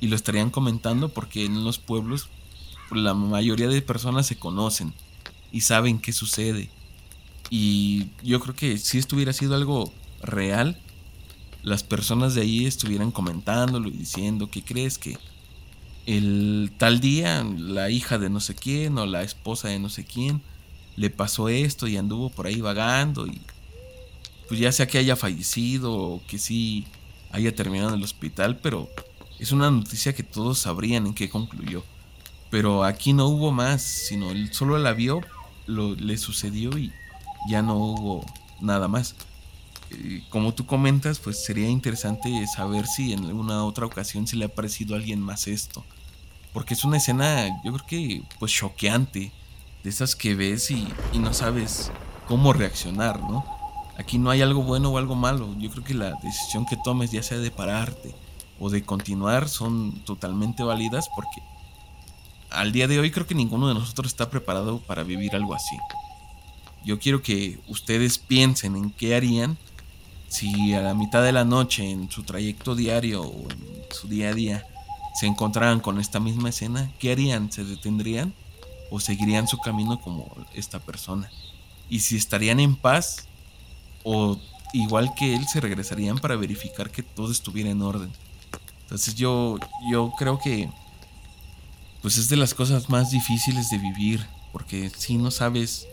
y 0.00 0.08
lo 0.08 0.16
estarían 0.16 0.50
comentando 0.50 1.08
porque 1.08 1.44
en 1.44 1.64
los 1.64 1.78
pueblos 1.78 2.28
la 2.90 3.14
mayoría 3.14 3.68
de 3.68 3.80
personas 3.80 4.26
se 4.26 4.36
conocen 4.36 4.92
y 5.52 5.62
saben 5.62 6.00
qué 6.00 6.12
sucede. 6.12 6.68
Y 7.48 8.08
yo 8.22 8.40
creo 8.40 8.54
que 8.54 8.78
si 8.78 8.98
esto 8.98 9.16
hubiera 9.16 9.32
sido 9.32 9.54
algo 9.54 9.92
real, 10.22 10.80
las 11.62 11.84
personas 11.84 12.34
de 12.34 12.42
ahí 12.42 12.66
estuvieran 12.66 13.12
comentándolo 13.12 13.88
y 13.88 13.92
diciendo 13.92 14.50
que 14.50 14.62
crees 14.62 14.98
que 14.98 15.16
el 16.06 16.72
tal 16.76 17.00
día 17.00 17.44
la 17.44 17.88
hija 17.90 18.18
de 18.18 18.28
no 18.28 18.40
sé 18.40 18.54
quién 18.54 18.98
o 18.98 19.06
la 19.06 19.22
esposa 19.22 19.68
de 19.68 19.78
no 19.78 19.88
sé 19.88 20.04
quién 20.04 20.42
le 20.96 21.10
pasó 21.10 21.48
esto 21.48 21.86
y 21.86 21.96
anduvo 21.96 22.30
por 22.30 22.46
ahí 22.46 22.60
vagando 22.60 23.26
y 23.26 23.40
pues 24.48 24.60
ya 24.60 24.70
sea 24.72 24.86
que 24.86 24.98
haya 24.98 25.16
fallecido 25.16 25.92
o 25.92 26.22
que 26.26 26.38
sí 26.38 26.86
haya 27.30 27.54
terminado 27.54 27.90
en 27.90 27.96
el 27.96 28.04
hospital, 28.04 28.58
pero 28.58 28.88
es 29.38 29.50
una 29.50 29.70
noticia 29.70 30.14
que 30.14 30.22
todos 30.22 30.58
sabrían 30.58 31.06
en 31.06 31.14
qué 31.14 31.30
concluyó. 31.30 31.82
Pero 32.50 32.84
aquí 32.84 33.14
no 33.14 33.26
hubo 33.26 33.50
más, 33.50 33.82
sino 33.82 34.30
él 34.30 34.52
solo 34.52 34.76
la 34.78 34.92
vio, 34.92 35.22
lo, 35.66 35.94
le 35.94 36.18
sucedió 36.18 36.76
y 36.76 36.92
ya 37.48 37.62
no 37.62 37.76
hubo 37.76 38.26
nada 38.60 38.88
más. 38.88 39.14
Eh, 39.90 40.22
como 40.28 40.52
tú 40.52 40.66
comentas, 40.66 41.18
pues 41.18 41.42
sería 41.42 41.68
interesante 41.68 42.30
saber 42.54 42.86
si 42.86 43.12
en 43.12 43.24
alguna 43.24 43.64
otra 43.64 43.86
ocasión 43.86 44.26
se 44.26 44.36
le 44.36 44.44
ha 44.44 44.54
parecido 44.54 44.94
a 44.94 44.98
alguien 44.98 45.20
más 45.20 45.48
esto. 45.48 45.84
Porque 46.52 46.74
es 46.74 46.84
una 46.84 46.98
escena, 46.98 47.48
yo 47.64 47.72
creo 47.72 47.86
que, 47.86 48.22
pues 48.38 48.52
choqueante. 48.52 49.32
De 49.82 49.90
esas 49.90 50.14
que 50.14 50.34
ves 50.34 50.70
y, 50.70 50.86
no 51.14 51.34
sabes 51.34 51.90
cómo 52.28 52.52
reaccionar, 52.52 53.20
¿no? 53.20 53.44
Aquí 53.98 54.18
no 54.18 54.30
hay 54.30 54.40
algo 54.42 54.62
bueno 54.62 54.90
o 54.90 54.98
algo 54.98 55.14
malo. 55.14 55.54
Yo 55.58 55.70
creo 55.70 55.84
que 55.84 55.94
la 55.94 56.12
decisión 56.22 56.66
que 56.66 56.76
tomes, 56.76 57.10
ya 57.10 57.22
sea 57.22 57.38
de 57.38 57.50
pararte 57.50 58.14
o 58.58 58.70
de 58.70 58.84
continuar, 58.84 59.48
son 59.48 59.92
totalmente 60.04 60.62
válidas 60.62 61.08
porque 61.14 61.42
al 62.50 62.72
día 62.72 62.86
de 62.86 63.00
hoy 63.00 63.10
creo 63.10 63.26
que 63.26 63.34
ninguno 63.34 63.68
de 63.68 63.74
nosotros 63.74 64.08
está 64.08 64.30
preparado 64.30 64.78
para 64.80 65.02
vivir 65.02 65.34
algo 65.34 65.54
así. 65.54 65.76
Yo 66.84 66.98
quiero 66.98 67.22
que 67.22 67.58
ustedes 67.68 68.18
piensen 68.18 68.76
en 68.76 68.90
qué 68.90 69.14
harían 69.14 69.56
si 70.28 70.74
a 70.74 70.80
la 70.80 70.94
mitad 70.94 71.22
de 71.22 71.32
la 71.32 71.44
noche 71.44 71.90
en 71.90 72.10
su 72.10 72.22
trayecto 72.22 72.74
diario 72.74 73.22
o 73.22 73.50
en 73.50 73.84
su 73.90 74.08
día 74.08 74.30
a 74.30 74.34
día 74.34 74.66
se 75.14 75.26
encontraran 75.26 75.80
con 75.80 76.00
esta 76.00 76.20
misma 76.20 76.48
escena, 76.48 76.90
¿qué 76.98 77.12
harían? 77.12 77.52
¿Se 77.52 77.64
detendrían 77.64 78.32
o 78.92 79.00
seguirían 79.00 79.48
su 79.48 79.58
camino 79.58 79.98
como 80.00 80.30
esta 80.54 80.78
persona? 80.78 81.30
Y 81.88 82.00
si 82.00 82.16
estarían 82.16 82.60
en 82.60 82.76
paz 82.76 83.26
o 84.04 84.38
igual 84.74 85.14
que 85.14 85.34
él 85.34 85.46
se 85.48 85.60
regresarían 85.60 86.18
para 86.18 86.36
verificar 86.36 86.90
que 86.90 87.02
todo 87.02 87.32
estuviera 87.32 87.70
en 87.70 87.82
orden. 87.82 88.12
Entonces 88.82 89.14
yo 89.14 89.58
yo 89.90 90.12
creo 90.18 90.38
que 90.38 90.68
pues 92.02 92.18
es 92.18 92.28
de 92.28 92.36
las 92.36 92.52
cosas 92.52 92.90
más 92.90 93.10
difíciles 93.10 93.70
de 93.70 93.78
vivir, 93.78 94.26
porque 94.52 94.90
si 94.90 95.16
no 95.16 95.30
sabes 95.30 95.86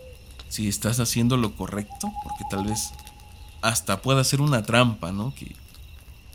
si 0.50 0.68
estás 0.68 1.00
haciendo 1.00 1.38
lo 1.38 1.56
correcto, 1.56 2.12
porque 2.24 2.44
tal 2.50 2.66
vez 2.66 2.92
hasta 3.62 4.02
pueda 4.02 4.24
ser 4.24 4.42
una 4.42 4.64
trampa, 4.64 5.12
¿no? 5.12 5.34
Que, 5.36 5.56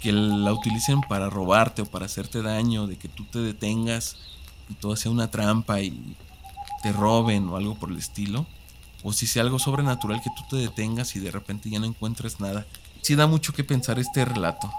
que 0.01 0.13
la 0.13 0.53
utilicen 0.53 1.01
para 1.03 1.29
robarte 1.29 1.83
o 1.83 1.87
para 1.87 2.07
hacerte 2.07 2.41
daño, 2.41 2.87
de 2.87 2.97
que 2.97 3.09
tú 3.09 3.25
te 3.25 3.41
detengas 3.41 4.17
y 4.71 4.75
todo 4.75 4.95
sea 4.95 5.11
una 5.11 5.31
trampa 5.31 5.81
y 5.81 6.17
te 6.85 6.93
roben 6.93 7.49
o 7.49 7.57
algo 7.57 7.75
por 7.77 7.91
el 7.91 7.97
estilo. 7.97 8.45
O 9.03 9.15
si 9.15 9.27
sea 9.27 9.43
algo 9.43 9.59
sobrenatural 9.59 10.21
que 10.21 10.29
tú 10.37 10.43
te 10.51 10.57
detengas 10.57 11.17
y 11.17 11.21
de 11.21 11.31
repente 11.31 11.71
ya 11.71 11.79
no 11.79 11.87
encuentres 11.87 12.41
nada. 12.41 12.67
Sí 13.01 13.15
da 13.15 13.27
mucho 13.27 13.55
que 13.55 13.65
pensar 13.65 13.99
este 13.99 14.23
relato. 14.27 14.71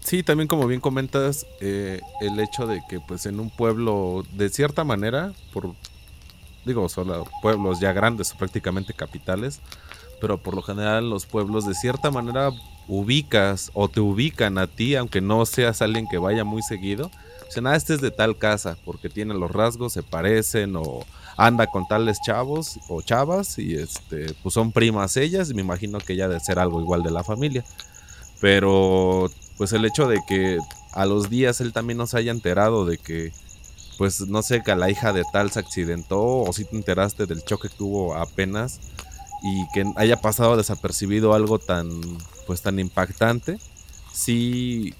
Sí, 0.00 0.24
también 0.24 0.48
como 0.48 0.66
bien 0.66 0.80
comentas, 0.80 1.46
eh, 1.60 2.00
el 2.20 2.40
hecho 2.40 2.66
de 2.66 2.82
que 2.88 2.98
pues 2.98 3.24
en 3.26 3.38
un 3.38 3.50
pueblo, 3.50 4.24
de 4.32 4.48
cierta 4.48 4.82
manera, 4.82 5.32
por 5.52 5.74
digo, 6.64 6.88
son 6.88 7.08
pueblos 7.40 7.78
ya 7.78 7.92
grandes 7.92 8.32
o 8.32 8.36
prácticamente 8.36 8.94
capitales, 8.94 9.60
pero 10.20 10.38
por 10.38 10.56
lo 10.56 10.62
general 10.62 11.08
los 11.08 11.24
pueblos 11.24 11.66
de 11.66 11.74
cierta 11.74 12.10
manera 12.10 12.50
ubicas 12.88 13.70
o 13.74 13.88
te 13.88 14.00
ubican 14.00 14.58
a 14.58 14.66
ti, 14.66 14.96
aunque 14.96 15.20
no 15.20 15.46
seas 15.46 15.82
alguien 15.82 16.08
que 16.10 16.18
vaya 16.18 16.42
muy 16.42 16.62
seguido. 16.62 17.12
Sea, 17.50 17.62
nada, 17.62 17.76
este 17.76 17.94
es 17.94 18.00
de 18.00 18.10
tal 18.12 18.38
casa, 18.38 18.76
porque 18.84 19.08
tiene 19.08 19.34
los 19.34 19.50
rasgos, 19.50 19.92
se 19.92 20.02
parecen, 20.04 20.76
o 20.76 21.04
anda 21.36 21.66
con 21.66 21.86
tales 21.88 22.18
chavos 22.24 22.78
o 22.88 23.02
chavas, 23.02 23.58
y 23.58 23.74
este, 23.74 24.34
pues 24.42 24.54
son 24.54 24.70
primas 24.72 25.16
ellas, 25.16 25.50
y 25.50 25.54
me 25.54 25.62
imagino 25.62 25.98
que 25.98 26.14
ya 26.14 26.28
debe 26.28 26.40
ser 26.40 26.58
algo 26.60 26.80
igual 26.80 27.02
de 27.02 27.10
la 27.10 27.24
familia. 27.24 27.64
Pero, 28.40 29.30
pues 29.58 29.72
el 29.72 29.84
hecho 29.84 30.06
de 30.06 30.20
que 30.28 30.58
a 30.92 31.06
los 31.06 31.28
días 31.28 31.60
él 31.60 31.72
también 31.72 31.98
no 31.98 32.06
se 32.06 32.18
haya 32.18 32.30
enterado 32.30 32.86
de 32.86 32.98
que, 32.98 33.32
pues 33.98 34.20
no 34.28 34.42
sé, 34.42 34.62
que 34.62 34.74
la 34.76 34.88
hija 34.88 35.12
de 35.12 35.24
tal 35.32 35.50
se 35.50 35.58
accidentó, 35.58 36.20
o 36.22 36.52
si 36.52 36.64
te 36.64 36.76
enteraste 36.76 37.26
del 37.26 37.44
choque 37.44 37.68
que 37.68 37.74
tuvo 37.74 38.14
apenas, 38.14 38.78
y 39.42 39.66
que 39.72 39.84
haya 39.96 40.20
pasado 40.20 40.56
desapercibido 40.56 41.34
algo 41.34 41.58
tan 41.58 41.88
pues 42.46 42.60
tan 42.62 42.78
impactante 42.78 43.58
sí 44.12 44.94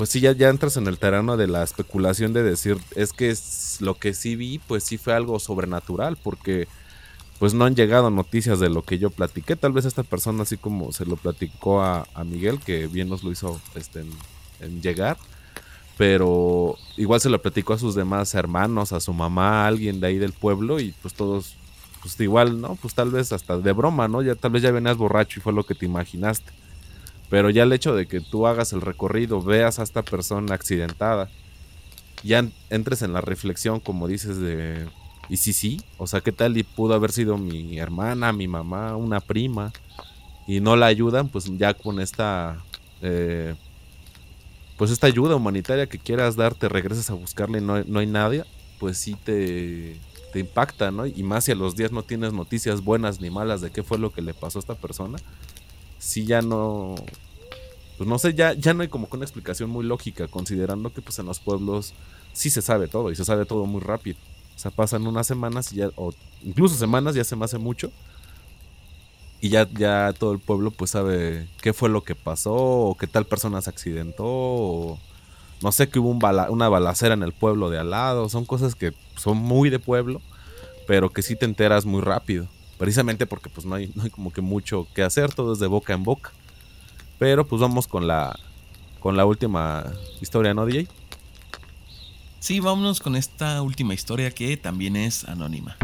pues 0.00 0.08
sí 0.08 0.20
ya, 0.20 0.30
entras 0.48 0.78
en 0.78 0.86
el 0.86 0.98
terreno 0.98 1.36
de 1.36 1.46
la 1.46 1.62
especulación 1.62 2.32
de 2.32 2.42
decir 2.42 2.78
es 2.96 3.12
que 3.12 3.28
es, 3.28 3.76
lo 3.80 3.96
que 3.96 4.14
sí 4.14 4.34
vi 4.34 4.58
pues 4.58 4.82
sí 4.82 4.96
fue 4.96 5.12
algo 5.12 5.38
sobrenatural 5.38 6.16
porque 6.16 6.68
pues 7.38 7.52
no 7.52 7.66
han 7.66 7.76
llegado 7.76 8.08
noticias 8.08 8.60
de 8.60 8.70
lo 8.70 8.80
que 8.80 8.98
yo 8.98 9.10
platiqué 9.10 9.56
tal 9.56 9.72
vez 9.72 9.84
esta 9.84 10.02
persona 10.02 10.44
así 10.44 10.56
como 10.56 10.90
se 10.92 11.04
lo 11.04 11.16
platicó 11.16 11.82
a, 11.82 12.06
Miguel 12.24 12.60
que 12.60 12.86
bien 12.86 13.10
nos 13.10 13.22
lo 13.22 13.30
hizo 13.30 13.60
este, 13.74 14.02
en 14.60 14.80
llegar 14.80 15.18
pero 15.98 16.76
igual 16.96 17.20
se 17.20 17.28
lo 17.28 17.42
platicó 17.42 17.74
a 17.74 17.78
sus 17.78 17.94
demás 17.94 18.34
hermanos, 18.34 18.94
a 18.94 19.00
su 19.00 19.12
mamá, 19.12 19.64
a 19.64 19.66
alguien 19.66 20.00
de 20.00 20.06
ahí 20.06 20.16
del 20.16 20.32
pueblo 20.32 20.80
y 20.80 20.94
pues 21.02 21.12
todos 21.12 21.56
pues 22.00 22.18
igual, 22.20 22.58
¿no? 22.58 22.76
Pues 22.76 22.94
tal 22.94 23.10
vez 23.10 23.32
hasta 23.32 23.58
de 23.58 23.72
broma, 23.72 24.08
¿no? 24.08 24.22
Ya 24.22 24.34
tal 24.34 24.52
vez 24.52 24.62
ya 24.62 24.70
venías 24.70 24.96
borracho 24.96 25.40
y 25.40 25.42
fue 25.42 25.52
lo 25.52 25.64
que 25.64 25.74
te 25.74 25.84
imaginaste. 25.84 26.50
Pero 27.30 27.48
ya 27.48 27.62
el 27.62 27.72
hecho 27.72 27.94
de 27.94 28.06
que 28.06 28.20
tú 28.20 28.46
hagas 28.46 28.72
el 28.72 28.80
recorrido, 28.80 29.40
veas 29.40 29.78
a 29.78 29.84
esta 29.84 30.02
persona 30.02 30.54
accidentada, 30.54 31.30
ya 32.24 32.46
entres 32.68 33.02
en 33.02 33.12
la 33.12 33.20
reflexión, 33.20 33.80
como 33.80 34.08
dices, 34.08 34.38
de, 34.38 34.86
¿y 35.28 35.36
sí, 35.36 35.52
sí? 35.52 35.80
O 35.96 36.08
sea, 36.08 36.20
¿qué 36.20 36.32
tal 36.32 36.58
y 36.58 36.64
pudo 36.64 36.94
haber 36.94 37.12
sido 37.12 37.38
mi 37.38 37.78
hermana, 37.78 38.32
mi 38.32 38.48
mamá, 38.48 38.96
una 38.96 39.20
prima? 39.20 39.72
Y 40.46 40.60
no 40.60 40.74
la 40.74 40.86
ayudan, 40.86 41.28
pues 41.28 41.44
ya 41.56 41.72
con 41.72 42.00
esta, 42.00 42.58
eh, 43.00 43.54
pues 44.76 44.90
esta 44.90 45.06
ayuda 45.06 45.36
humanitaria 45.36 45.86
que 45.86 45.98
quieras 45.98 46.34
dar, 46.34 46.54
te 46.56 46.68
regresas 46.68 47.10
a 47.10 47.14
buscarle 47.14 47.58
y 47.58 47.62
no, 47.62 47.84
no 47.84 48.00
hay 48.00 48.06
nadie, 48.08 48.44
pues 48.80 48.98
sí 48.98 49.14
te, 49.14 50.00
te 50.32 50.40
impacta, 50.40 50.90
¿no? 50.90 51.06
Y 51.06 51.22
más 51.22 51.44
si 51.44 51.52
a 51.52 51.54
los 51.54 51.76
días 51.76 51.92
no 51.92 52.02
tienes 52.02 52.32
noticias 52.32 52.82
buenas 52.82 53.20
ni 53.20 53.30
malas 53.30 53.60
de 53.60 53.70
qué 53.70 53.84
fue 53.84 53.98
lo 53.98 54.12
que 54.12 54.22
le 54.22 54.34
pasó 54.34 54.58
a 54.58 54.60
esta 54.60 54.74
persona, 54.74 55.18
sí 56.00 56.24
ya 56.24 56.42
no, 56.42 56.96
pues 57.98 58.08
no 58.08 58.18
sé, 58.18 58.34
ya, 58.34 58.54
ya 58.54 58.74
no 58.74 58.82
hay 58.82 58.88
como 58.88 59.08
que 59.08 59.16
una 59.16 59.26
explicación 59.26 59.70
muy 59.70 59.84
lógica, 59.84 60.26
considerando 60.26 60.92
que 60.92 61.02
pues 61.02 61.18
en 61.20 61.26
los 61.26 61.38
pueblos 61.38 61.92
sí 62.32 62.50
se 62.50 62.62
sabe 62.62 62.88
todo 62.88 63.12
y 63.12 63.16
se 63.16 63.24
sabe 63.24 63.44
todo 63.44 63.66
muy 63.66 63.80
rápido. 63.82 64.18
O 64.56 64.58
sea, 64.58 64.70
pasan 64.70 65.06
unas 65.06 65.26
semanas 65.26 65.72
y 65.72 65.76
ya, 65.76 65.90
o 65.96 66.12
incluso 66.42 66.74
semanas, 66.74 67.14
ya 67.14 67.24
se 67.24 67.36
me 67.36 67.44
hace 67.44 67.58
mucho. 67.58 67.92
Y 69.42 69.50
ya, 69.50 69.68
ya 69.72 70.12
todo 70.18 70.32
el 70.32 70.38
pueblo 70.38 70.70
pues 70.70 70.90
sabe 70.90 71.48
qué 71.62 71.72
fue 71.72 71.88
lo 71.88 72.02
que 72.02 72.14
pasó, 72.14 72.54
o 72.54 72.96
qué 72.96 73.06
tal 73.06 73.26
persona 73.26 73.62
se 73.62 73.70
accidentó, 73.70 74.24
o 74.26 74.98
no 75.62 75.72
sé, 75.72 75.88
que 75.88 75.98
hubo 75.98 76.08
una 76.10 76.68
balacera 76.68 77.14
en 77.14 77.22
el 77.22 77.32
pueblo 77.32 77.68
de 77.70 77.78
al 77.78 77.90
lado, 77.90 78.28
son 78.30 78.46
cosas 78.46 78.74
que 78.74 78.92
son 79.16 79.36
muy 79.36 79.68
de 79.70 79.78
pueblo, 79.78 80.22
pero 80.86 81.10
que 81.10 81.22
sí 81.22 81.36
te 81.36 81.44
enteras 81.44 81.84
muy 81.84 82.00
rápido, 82.00 82.48
precisamente 82.80 83.26
porque 83.26 83.50
pues 83.50 83.66
no 83.66 83.74
hay, 83.74 83.92
no 83.94 84.04
hay 84.04 84.08
como 84.08 84.32
que 84.32 84.40
mucho 84.40 84.88
que 84.94 85.02
hacer, 85.02 85.34
todo 85.34 85.52
es 85.52 85.58
de 85.58 85.66
boca 85.66 85.92
en 85.92 86.02
boca. 86.02 86.32
Pero 87.18 87.46
pues 87.46 87.60
vamos 87.60 87.86
con 87.86 88.06
la, 88.06 88.40
con 89.00 89.18
la 89.18 89.26
última 89.26 89.84
historia, 90.22 90.54
¿no, 90.54 90.64
DJ? 90.64 90.88
Sí, 92.38 92.58
vámonos 92.58 93.00
con 93.00 93.16
esta 93.16 93.60
última 93.60 93.92
historia 93.92 94.30
que 94.30 94.56
también 94.56 94.96
es 94.96 95.28
anónima. 95.28 95.76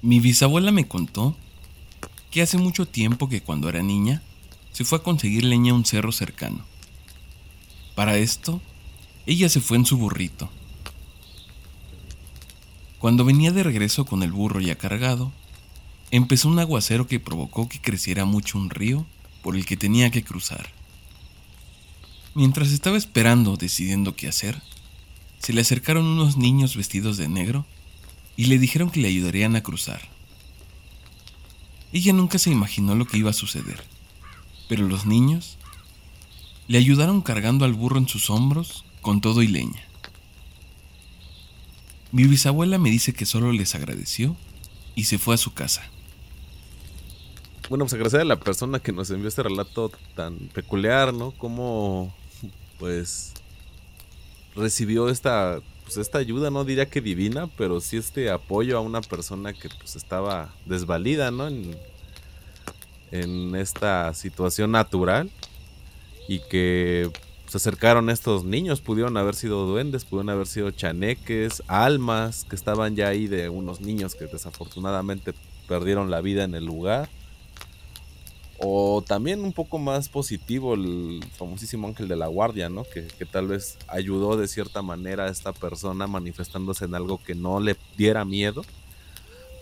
Mi 0.00 0.20
bisabuela 0.20 0.70
me 0.70 0.86
contó 0.86 1.34
que 2.30 2.40
hace 2.40 2.56
mucho 2.56 2.86
tiempo 2.86 3.28
que 3.28 3.40
cuando 3.40 3.68
era 3.68 3.82
niña 3.82 4.22
se 4.72 4.84
fue 4.84 4.98
a 4.98 5.02
conseguir 5.02 5.44
leña 5.44 5.72
a 5.72 5.76
un 5.76 5.84
cerro 5.84 6.12
cercano. 6.12 6.64
Para 7.94 8.16
esto, 8.16 8.60
ella 9.26 9.48
se 9.48 9.60
fue 9.60 9.76
en 9.76 9.86
su 9.86 9.98
burrito. 9.98 10.50
Cuando 12.98 13.24
venía 13.24 13.52
de 13.52 13.62
regreso 13.62 14.04
con 14.04 14.22
el 14.22 14.32
burro 14.32 14.60
ya 14.60 14.76
cargado, 14.76 15.32
empezó 16.10 16.48
un 16.48 16.58
aguacero 16.58 17.06
que 17.06 17.20
provocó 17.20 17.68
que 17.68 17.80
creciera 17.80 18.24
mucho 18.24 18.58
un 18.58 18.70
río 18.70 19.06
por 19.42 19.56
el 19.56 19.66
que 19.66 19.76
tenía 19.76 20.10
que 20.10 20.24
cruzar. 20.24 20.72
Mientras 22.34 22.72
estaba 22.72 22.96
esperando, 22.96 23.56
decidiendo 23.56 24.16
qué 24.16 24.28
hacer, 24.28 24.62
se 25.38 25.52
le 25.52 25.60
acercaron 25.60 26.06
unos 26.06 26.36
niños 26.36 26.76
vestidos 26.76 27.16
de 27.16 27.28
negro 27.28 27.66
y 28.36 28.44
le 28.44 28.58
dijeron 28.58 28.90
que 28.90 29.00
le 29.00 29.08
ayudarían 29.08 29.56
a 29.56 29.62
cruzar. 29.62 30.00
Ella 31.92 32.12
nunca 32.12 32.38
se 32.38 32.50
imaginó 32.50 32.94
lo 32.94 33.06
que 33.06 33.18
iba 33.18 33.30
a 33.30 33.34
suceder, 33.34 33.82
pero 34.68 34.86
los 34.86 35.06
niños 35.06 35.58
le 36.66 36.78
ayudaron 36.78 37.22
cargando 37.22 37.64
al 37.64 37.72
burro 37.72 37.98
en 37.98 38.08
sus 38.08 38.30
hombros 38.30 38.84
con 39.00 39.20
todo 39.20 39.42
y 39.42 39.48
leña. 39.48 39.82
Mi 42.12 42.24
bisabuela 42.24 42.78
me 42.78 42.90
dice 42.90 43.12
que 43.12 43.26
solo 43.26 43.52
les 43.52 43.74
agradeció 43.74 44.36
y 44.94 45.04
se 45.04 45.18
fue 45.18 45.34
a 45.34 45.38
su 45.38 45.54
casa. 45.54 45.82
Bueno, 47.68 47.84
pues 47.84 47.94
agradecer 47.94 48.20
a 48.20 48.24
la 48.24 48.40
persona 48.40 48.80
que 48.80 48.92
nos 48.92 49.10
envió 49.10 49.28
este 49.28 49.42
relato 49.42 49.90
tan 50.14 50.36
peculiar, 50.54 51.12
¿no? 51.12 51.32
Cómo, 51.32 52.14
pues, 52.78 53.34
recibió 54.54 55.08
esta 55.08 55.60
pues 55.88 55.96
esta 55.96 56.18
ayuda, 56.18 56.50
no 56.50 56.66
diría 56.66 56.90
que 56.90 57.00
divina, 57.00 57.48
pero 57.56 57.80
sí 57.80 57.96
este 57.96 58.30
apoyo 58.30 58.76
a 58.76 58.82
una 58.82 59.00
persona 59.00 59.54
que 59.54 59.70
pues 59.70 59.96
estaba 59.96 60.54
desvalida, 60.66 61.30
¿no? 61.30 61.48
En 63.10 63.54
esta 63.54 64.12
situación 64.14 64.72
natural 64.72 65.30
y 66.28 66.40
que 66.40 67.10
se 67.48 67.56
acercaron 67.56 68.10
estos 68.10 68.44
niños, 68.44 68.82
pudieron 68.82 69.16
haber 69.16 69.34
sido 69.34 69.66
duendes, 69.66 70.04
pudieron 70.04 70.28
haber 70.30 70.46
sido 70.46 70.70
chaneques, 70.70 71.62
almas 71.66 72.44
que 72.44 72.54
estaban 72.54 72.94
ya 72.94 73.08
ahí 73.08 73.26
de 73.26 73.48
unos 73.48 73.80
niños 73.80 74.14
que 74.14 74.26
desafortunadamente 74.26 75.32
perdieron 75.66 76.10
la 76.10 76.20
vida 76.20 76.44
en 76.44 76.54
el 76.54 76.66
lugar. 76.66 77.08
O 78.60 79.02
también 79.06 79.44
un 79.44 79.52
poco 79.52 79.78
más 79.78 80.08
positivo 80.08 80.74
el 80.74 81.24
famosísimo 81.36 81.86
ángel 81.86 82.08
de 82.08 82.16
la 82.16 82.26
guardia, 82.26 82.68
¿no? 82.68 82.82
Que, 82.82 83.06
tal 83.24 83.46
vez 83.46 83.78
ayudó 83.86 84.36
de 84.36 84.48
cierta 84.48 84.82
manera 84.82 85.26
a 85.26 85.28
esta 85.28 85.52
persona 85.52 86.08
manifestándose 86.08 86.84
en 86.84 86.96
algo 86.96 87.22
que 87.22 87.36
no 87.36 87.60
le 87.60 87.76
diera 87.96 88.24
miedo. 88.24 88.62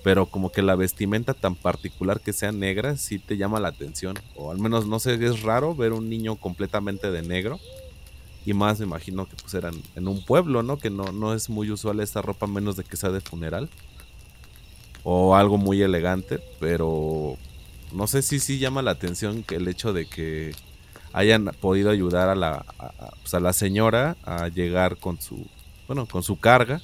Pero 0.07 0.27
como 0.27 0.53
que 0.53 0.63
la 0.63 0.77
vestimenta 0.77 1.35
tan 1.35 1.57
particular 1.57 2.21
que 2.21 2.33
sea 2.33 2.53
negra 2.53 2.97
sí 2.97 3.19
te 3.19 3.37
llama 3.37 3.59
la 3.59 3.67
atención. 3.67 4.17
O 4.37 4.53
al 4.53 4.59
menos 4.59 4.87
no 4.87 5.01
sé, 5.01 5.15
es 5.15 5.43
raro 5.43 5.75
ver 5.75 5.93
un 5.93 6.09
niño 6.09 6.37
completamente 6.37 7.11
de 7.11 7.23
negro. 7.23 7.59
Y 8.45 8.55
más 8.55 8.79
me 8.79 8.87
imagino 8.87 9.27
que 9.27 9.35
pues 9.35 9.53
eran 9.55 9.75
en 9.97 10.07
un 10.07 10.25
pueblo, 10.25 10.63
¿no? 10.63 10.77
Que 10.79 10.91
no, 10.91 11.11
no 11.11 11.35
es 11.35 11.51
muy 11.51 11.73
usual 11.73 11.99
esta 11.99 12.23
ropa 12.23 12.47
menos 12.47 12.77
de 12.77 12.85
que 12.85 12.97
sea 12.97 13.11
de 13.11 13.21
funeral. 13.21 13.69
O 15.03 15.35
algo 15.35 15.59
muy 15.59 15.83
elegante, 15.83 16.39
pero 16.61 17.37
no 17.93 18.07
sé 18.07 18.23
si 18.23 18.39
sí 18.39 18.61
llama 18.61 18.83
la 18.83 18.93
atención 18.93 19.43
que 19.43 19.57
el 19.57 19.67
hecho 19.67 19.93
de 19.93 20.07
que 20.07 20.55
hayan 21.15 21.47
podido 21.61 21.91
ayudar 21.91 22.29
a 22.29 22.37
la, 22.37 22.65
pues, 23.23 23.35
a, 23.35 23.41
la 23.41 23.53
señora 23.53 24.17
a 24.23 24.47
llegar 24.47 24.99
con 24.99 25.21
su, 25.21 25.49
bueno, 25.89 26.07
con 26.07 26.23
su 26.23 26.39
carga 26.39 26.81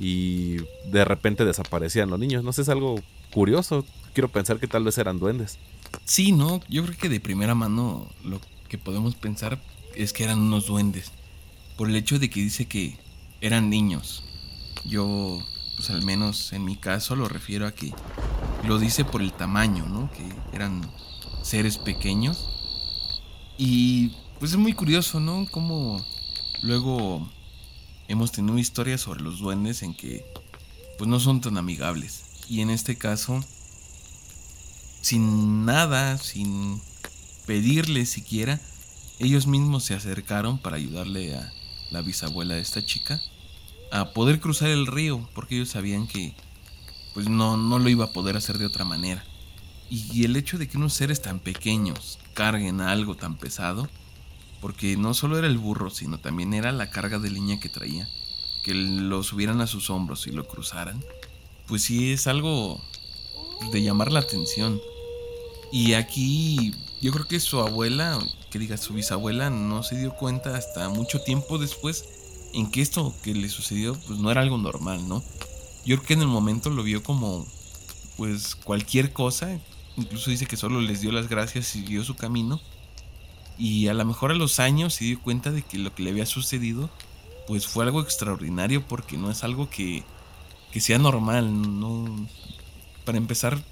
y 0.00 0.56
de 0.90 1.04
repente 1.04 1.44
desaparecían 1.44 2.08
los 2.08 2.18
niños. 2.18 2.42
No 2.42 2.54
sé, 2.54 2.62
es 2.62 2.70
algo 2.70 3.00
curioso. 3.30 3.84
Quiero 4.14 4.28
pensar 4.28 4.58
que 4.58 4.66
tal 4.66 4.82
vez 4.82 4.96
eran 4.96 5.20
duendes. 5.20 5.58
Sí, 6.04 6.32
no, 6.32 6.60
yo 6.70 6.84
creo 6.84 6.96
que 6.96 7.10
de 7.10 7.20
primera 7.20 7.54
mano 7.54 8.08
lo 8.24 8.40
que 8.68 8.78
podemos 8.78 9.14
pensar 9.14 9.60
es 9.94 10.14
que 10.14 10.24
eran 10.24 10.40
unos 10.40 10.66
duendes. 10.66 11.12
Por 11.76 11.90
el 11.90 11.96
hecho 11.96 12.18
de 12.18 12.30
que 12.30 12.40
dice 12.40 12.64
que 12.64 12.96
eran 13.42 13.68
niños. 13.68 14.24
Yo, 14.86 15.38
pues 15.76 15.90
al 15.90 16.02
menos 16.02 16.54
en 16.54 16.64
mi 16.64 16.76
caso 16.76 17.14
lo 17.14 17.28
refiero 17.28 17.66
a 17.66 17.72
que 17.72 17.92
lo 18.66 18.78
dice 18.78 19.04
por 19.04 19.20
el 19.20 19.34
tamaño, 19.34 19.86
¿no? 19.86 20.10
Que 20.12 20.26
eran 20.56 20.80
seres 21.42 21.76
pequeños. 21.76 22.48
Y 23.58 24.12
pues 24.38 24.52
es 24.52 24.56
muy 24.56 24.72
curioso, 24.72 25.20
¿no? 25.20 25.46
Como 25.50 26.02
luego 26.62 27.28
hemos 28.10 28.32
tenido 28.32 28.58
historias 28.58 29.00
sobre 29.00 29.22
los 29.22 29.38
duendes 29.38 29.84
en 29.84 29.94
que 29.94 30.24
pues 30.98 31.08
no 31.08 31.20
son 31.20 31.40
tan 31.40 31.56
amigables. 31.56 32.24
Y 32.48 32.60
en 32.60 32.70
este 32.70 32.96
caso, 32.96 33.42
sin 35.00 35.64
nada, 35.64 36.18
sin 36.18 36.82
pedirle 37.46 38.04
siquiera, 38.06 38.60
ellos 39.20 39.46
mismos 39.46 39.84
se 39.84 39.94
acercaron 39.94 40.58
para 40.58 40.76
ayudarle 40.76 41.36
a 41.36 41.52
la 41.90 42.02
bisabuela 42.02 42.54
de 42.54 42.60
esta 42.60 42.84
chica 42.84 43.22
a 43.92 44.12
poder 44.12 44.40
cruzar 44.40 44.70
el 44.70 44.88
río, 44.88 45.28
porque 45.32 45.54
ellos 45.54 45.70
sabían 45.70 46.08
que 46.08 46.34
pues 47.14 47.28
no, 47.28 47.56
no 47.56 47.78
lo 47.78 47.88
iba 47.88 48.06
a 48.06 48.12
poder 48.12 48.36
hacer 48.36 48.58
de 48.58 48.66
otra 48.66 48.84
manera. 48.84 49.24
Y 49.88 50.24
el 50.24 50.34
hecho 50.36 50.58
de 50.58 50.68
que 50.68 50.78
unos 50.78 50.94
seres 50.94 51.22
tan 51.22 51.38
pequeños 51.38 52.18
carguen 52.34 52.80
algo 52.80 53.14
tan 53.14 53.36
pesado, 53.36 53.88
porque 54.60 54.96
no 54.96 55.14
solo 55.14 55.38
era 55.38 55.46
el 55.46 55.58
burro, 55.58 55.90
sino 55.90 56.18
también 56.18 56.54
era 56.54 56.72
la 56.72 56.90
carga 56.90 57.18
de 57.18 57.30
leña 57.30 57.60
que 57.60 57.68
traía, 57.68 58.08
que 58.62 58.74
lo 58.74 59.22
subieran 59.22 59.60
a 59.60 59.66
sus 59.66 59.90
hombros 59.90 60.26
y 60.26 60.32
lo 60.32 60.46
cruzaran, 60.46 61.02
pues 61.66 61.82
sí 61.82 62.12
es 62.12 62.26
algo 62.26 62.80
de 63.72 63.82
llamar 63.82 64.12
la 64.12 64.20
atención. 64.20 64.80
Y 65.72 65.94
aquí 65.94 66.74
yo 67.00 67.12
creo 67.12 67.26
que 67.26 67.40
su 67.40 67.60
abuela, 67.60 68.18
que 68.50 68.58
diga 68.58 68.76
su 68.76 68.94
bisabuela, 68.94 69.50
no 69.50 69.82
se 69.82 69.96
dio 69.96 70.14
cuenta 70.14 70.56
hasta 70.56 70.88
mucho 70.88 71.22
tiempo 71.22 71.58
después 71.58 72.04
en 72.52 72.70
que 72.70 72.82
esto 72.82 73.14
que 73.22 73.34
le 73.34 73.48
sucedió 73.48 73.94
pues 74.06 74.18
no 74.18 74.30
era 74.30 74.40
algo 74.40 74.58
normal, 74.58 75.08
¿no? 75.08 75.22
Yo 75.84 75.96
creo 75.96 76.06
que 76.06 76.14
en 76.14 76.22
el 76.22 76.28
momento 76.28 76.70
lo 76.70 76.82
vio 76.82 77.02
como 77.02 77.46
pues 78.16 78.54
cualquier 78.54 79.12
cosa. 79.12 79.58
Incluso 79.96 80.30
dice 80.30 80.46
que 80.46 80.56
solo 80.56 80.80
les 80.80 81.00
dio 81.00 81.12
las 81.12 81.28
gracias 81.28 81.74
y 81.74 81.80
siguió 81.80 82.04
su 82.04 82.16
camino. 82.16 82.60
Y 83.60 83.86
a 83.88 83.94
lo 83.94 84.04
mejor 84.04 84.32
a 84.32 84.34
los 84.34 84.58
años 84.58 84.94
se 84.94 85.04
dio 85.04 85.20
cuenta 85.20 85.52
de 85.52 85.62
que 85.62 85.78
lo 85.78 85.94
que 85.94 86.02
le 86.02 86.10
había 86.10 86.26
sucedido 86.26 86.90
pues 87.46 87.66
fue 87.66 87.84
algo 87.84 88.00
extraordinario 88.00 88.86
porque 88.86 89.16
no 89.16 89.30
es 89.30 89.44
algo 89.44 89.68
que, 89.68 90.02
que 90.72 90.80
sea 90.80 90.98
normal. 90.98 91.78
No, 91.78 92.26
para 93.04 93.18
empezar, 93.18 93.62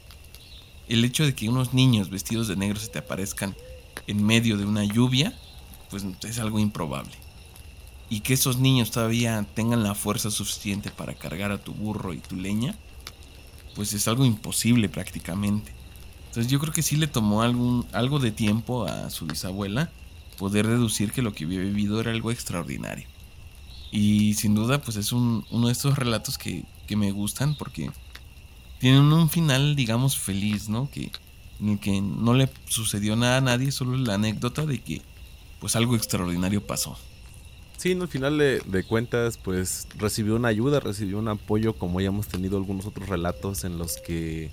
el 0.89 1.05
hecho 1.05 1.25
de 1.25 1.35
que 1.35 1.49
unos 1.49 1.75
niños 1.75 2.11
vestidos 2.11 2.49
de 2.49 2.57
negro 2.57 2.79
se 2.79 2.89
te 2.89 2.99
aparezcan 2.99 3.57
en 4.07 4.25
medio 4.25 4.57
de 4.59 4.65
una 4.65 4.85
lluvia, 4.85 5.37
pues 5.91 6.05
es 6.23 6.39
algo 6.39 6.59
improbable 6.59 7.17
y 8.11 8.21
que 8.21 8.35
esos 8.35 8.59
niños 8.59 8.91
todavía 8.91 9.45
tengan 9.55 9.83
la 9.83 9.95
fuerza 9.95 10.31
suficiente 10.31 10.91
para 10.91 11.15
cargar 11.15 11.53
a 11.53 11.59
tu 11.59 11.75
burro 11.75 12.15
y 12.15 12.19
tu 12.19 12.37
leña, 12.37 12.75
pues 13.75 13.93
es 13.93 14.09
algo 14.09 14.25
imposible 14.25 14.89
prácticamente. 14.89 15.73
Entonces 16.39 16.53
yo 16.53 16.61
creo 16.61 16.73
que 16.73 16.85
sí 16.85 16.95
le 16.95 17.09
tomó 17.09 17.43
algún, 17.43 17.85
algo 17.91 18.21
de 18.21 18.31
tiempo 18.31 18.85
a 18.87 19.11
su 19.11 19.27
bisabuela 19.27 19.91
poder 20.39 20.69
deducir 20.69 21.11
que 21.11 21.21
lo 21.21 21.33
que 21.33 21.43
había 21.43 21.59
vivido 21.59 22.01
era 22.01 22.13
algo 22.13 22.31
extraordinario. 22.31 23.09
Y 23.91 24.35
sin 24.35 24.55
duda 24.55 24.81
pues 24.81 24.97
es 24.99 25.11
uno 25.11 25.67
de 25.67 25.73
estos 25.73 25.99
relatos 25.99 26.39
que, 26.39 26.65
que, 26.87 26.95
me 26.95 27.11
gustan 27.11 27.57
porque 27.57 27.91
tienen 28.79 29.13
un 29.13 29.29
final 29.29 29.75
digamos 29.75 30.17
feliz, 30.17 30.69
¿no? 30.69 30.89
Que, 30.89 31.11
en 31.61 31.71
el 31.71 31.81
que 31.81 32.01
no 32.01 32.35
le 32.35 32.49
sucedió 32.69 33.17
nada 33.17 33.39
a 33.39 33.41
nadie, 33.41 33.73
solo 33.73 33.97
la 33.97 34.15
anécdota 34.15 34.65
de 34.65 34.81
que 34.81 35.03
pues 35.59 35.75
algo 35.75 35.97
extraordinario 35.97 36.65
pasó. 36.65 36.97
Sí, 37.79 37.99
al 38.01 38.07
final 38.07 38.39
de, 38.39 38.85
cuentas, 38.85 39.39
pues 39.39 39.89
recibió 39.97 40.37
una 40.37 40.49
ayuda, 40.49 40.79
recibió 40.79 41.19
un 41.19 41.27
apoyo, 41.27 41.75
como 41.75 42.01
ya 42.01 42.09
hemos 42.09 42.29
tenido 42.29 42.59
algunos 42.59 42.87
otros 42.87 43.09
relatos 43.09 43.65
en 43.65 43.77
los 43.77 43.97
que 43.97 44.53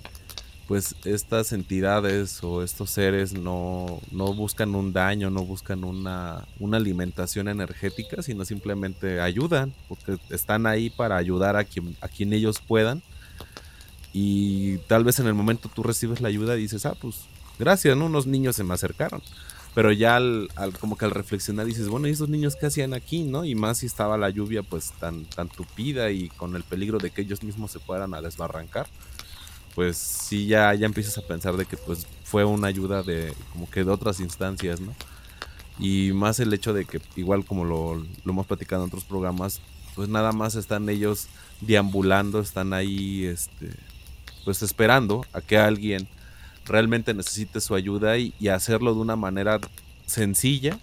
pues 0.66 0.96
estas 1.04 1.52
entidades 1.52 2.42
o 2.42 2.62
estos 2.62 2.90
seres 2.90 3.32
no, 3.34 4.00
no 4.10 4.34
buscan 4.34 4.74
un 4.74 4.92
daño, 4.92 5.30
no 5.30 5.44
buscan 5.44 5.84
una, 5.84 6.44
una, 6.58 6.76
alimentación 6.76 7.48
energética, 7.48 8.22
sino 8.22 8.44
simplemente 8.44 9.20
ayudan, 9.20 9.72
porque 9.88 10.18
están 10.30 10.66
ahí 10.66 10.90
para 10.90 11.16
ayudar 11.16 11.56
a 11.56 11.64
quien, 11.64 11.96
a 12.00 12.08
quien 12.08 12.32
ellos 12.32 12.60
puedan. 12.60 13.02
Y 14.12 14.78
tal 14.88 15.04
vez 15.04 15.20
en 15.20 15.28
el 15.28 15.34
momento 15.34 15.70
tú 15.72 15.82
recibes 15.84 16.20
la 16.20 16.28
ayuda 16.28 16.56
y 16.56 16.62
dices, 16.62 16.84
ah, 16.84 16.96
pues 17.00 17.20
gracias, 17.58 17.96
¿no? 17.96 18.06
Unos 18.06 18.26
niños 18.26 18.56
se 18.56 18.64
me 18.64 18.74
acercaron. 18.74 19.22
Pero 19.74 19.92
ya 19.92 20.16
al, 20.16 20.48
como 20.80 20.96
que 20.96 21.04
al 21.04 21.10
reflexionar 21.10 21.66
dices, 21.66 21.88
bueno, 21.88 22.08
¿y 22.08 22.12
esos 22.12 22.30
niños 22.30 22.56
qué 22.56 22.66
hacían 22.66 22.94
aquí, 22.94 23.24
no? 23.24 23.44
Y 23.44 23.54
más 23.54 23.78
si 23.78 23.86
estaba 23.86 24.16
la 24.16 24.30
lluvia 24.30 24.62
pues 24.62 24.92
tan, 24.98 25.26
tan 25.26 25.48
tupida 25.48 26.10
y 26.10 26.28
con 26.30 26.56
el 26.56 26.64
peligro 26.64 26.98
de 26.98 27.10
que 27.10 27.20
ellos 27.20 27.42
mismos 27.42 27.72
se 27.72 27.78
fueran 27.78 28.14
a 28.14 28.22
desbarrancar 28.22 28.88
pues 29.76 29.98
sí 29.98 30.46
ya, 30.46 30.72
ya 30.72 30.86
empiezas 30.86 31.18
a 31.18 31.26
pensar 31.26 31.54
de 31.58 31.66
que 31.66 31.76
pues 31.76 32.06
fue 32.24 32.46
una 32.46 32.66
ayuda 32.66 33.02
de 33.02 33.34
como 33.52 33.70
que 33.70 33.84
de 33.84 33.90
otras 33.90 34.20
instancias, 34.20 34.80
¿no? 34.80 34.94
Y 35.78 36.12
más 36.14 36.40
el 36.40 36.54
hecho 36.54 36.72
de 36.72 36.86
que 36.86 36.98
igual 37.14 37.44
como 37.44 37.66
lo, 37.66 37.96
lo 37.96 38.32
hemos 38.32 38.46
platicado 38.46 38.82
en 38.82 38.88
otros 38.88 39.04
programas, 39.04 39.60
pues 39.94 40.08
nada 40.08 40.32
más 40.32 40.54
están 40.54 40.88
ellos 40.88 41.28
deambulando, 41.60 42.40
están 42.40 42.72
ahí 42.72 43.26
este 43.26 43.70
pues 44.46 44.62
esperando 44.62 45.26
a 45.34 45.42
que 45.42 45.58
alguien 45.58 46.08
realmente 46.64 47.12
necesite 47.12 47.60
su 47.60 47.74
ayuda 47.74 48.16
y, 48.16 48.32
y 48.40 48.48
hacerlo 48.48 48.94
de 48.94 49.00
una 49.00 49.16
manera 49.16 49.60
sencilla 50.06 50.78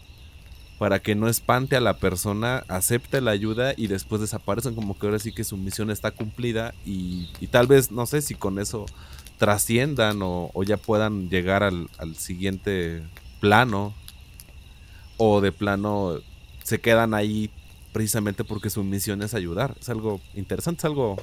para 0.77 0.99
que 0.99 1.15
no 1.15 1.29
espante 1.29 1.75
a 1.75 1.81
la 1.81 1.97
persona, 1.97 2.63
acepte 2.67 3.21
la 3.21 3.31
ayuda 3.31 3.73
y 3.77 3.87
después 3.87 4.21
desaparecen 4.21 4.75
como 4.75 4.97
que 4.97 5.05
ahora 5.05 5.19
sí 5.19 5.31
que 5.31 5.43
su 5.43 5.55
misión 5.57 5.91
está 5.91 6.11
cumplida 6.11 6.73
y, 6.85 7.27
tal 7.51 7.67
vez, 7.67 7.91
no 7.91 8.05
sé 8.05 8.21
si 8.21 8.35
con 8.35 8.59
eso 8.59 8.85
trasciendan 9.37 10.19
o, 10.21 10.51
ya 10.65 10.77
puedan 10.77 11.29
llegar 11.29 11.63
al, 11.63 12.15
siguiente 12.15 13.03
plano 13.39 13.93
o 15.17 15.41
de 15.41 15.51
plano 15.51 16.19
se 16.63 16.79
quedan 16.79 17.13
ahí 17.13 17.49
precisamente 17.91 18.43
porque 18.43 18.69
su 18.69 18.83
misión 18.83 19.21
es 19.21 19.33
ayudar. 19.33 19.75
Es 19.79 19.89
algo 19.89 20.21
interesante, 20.33 20.79
es 20.79 20.85
algo 20.85 21.17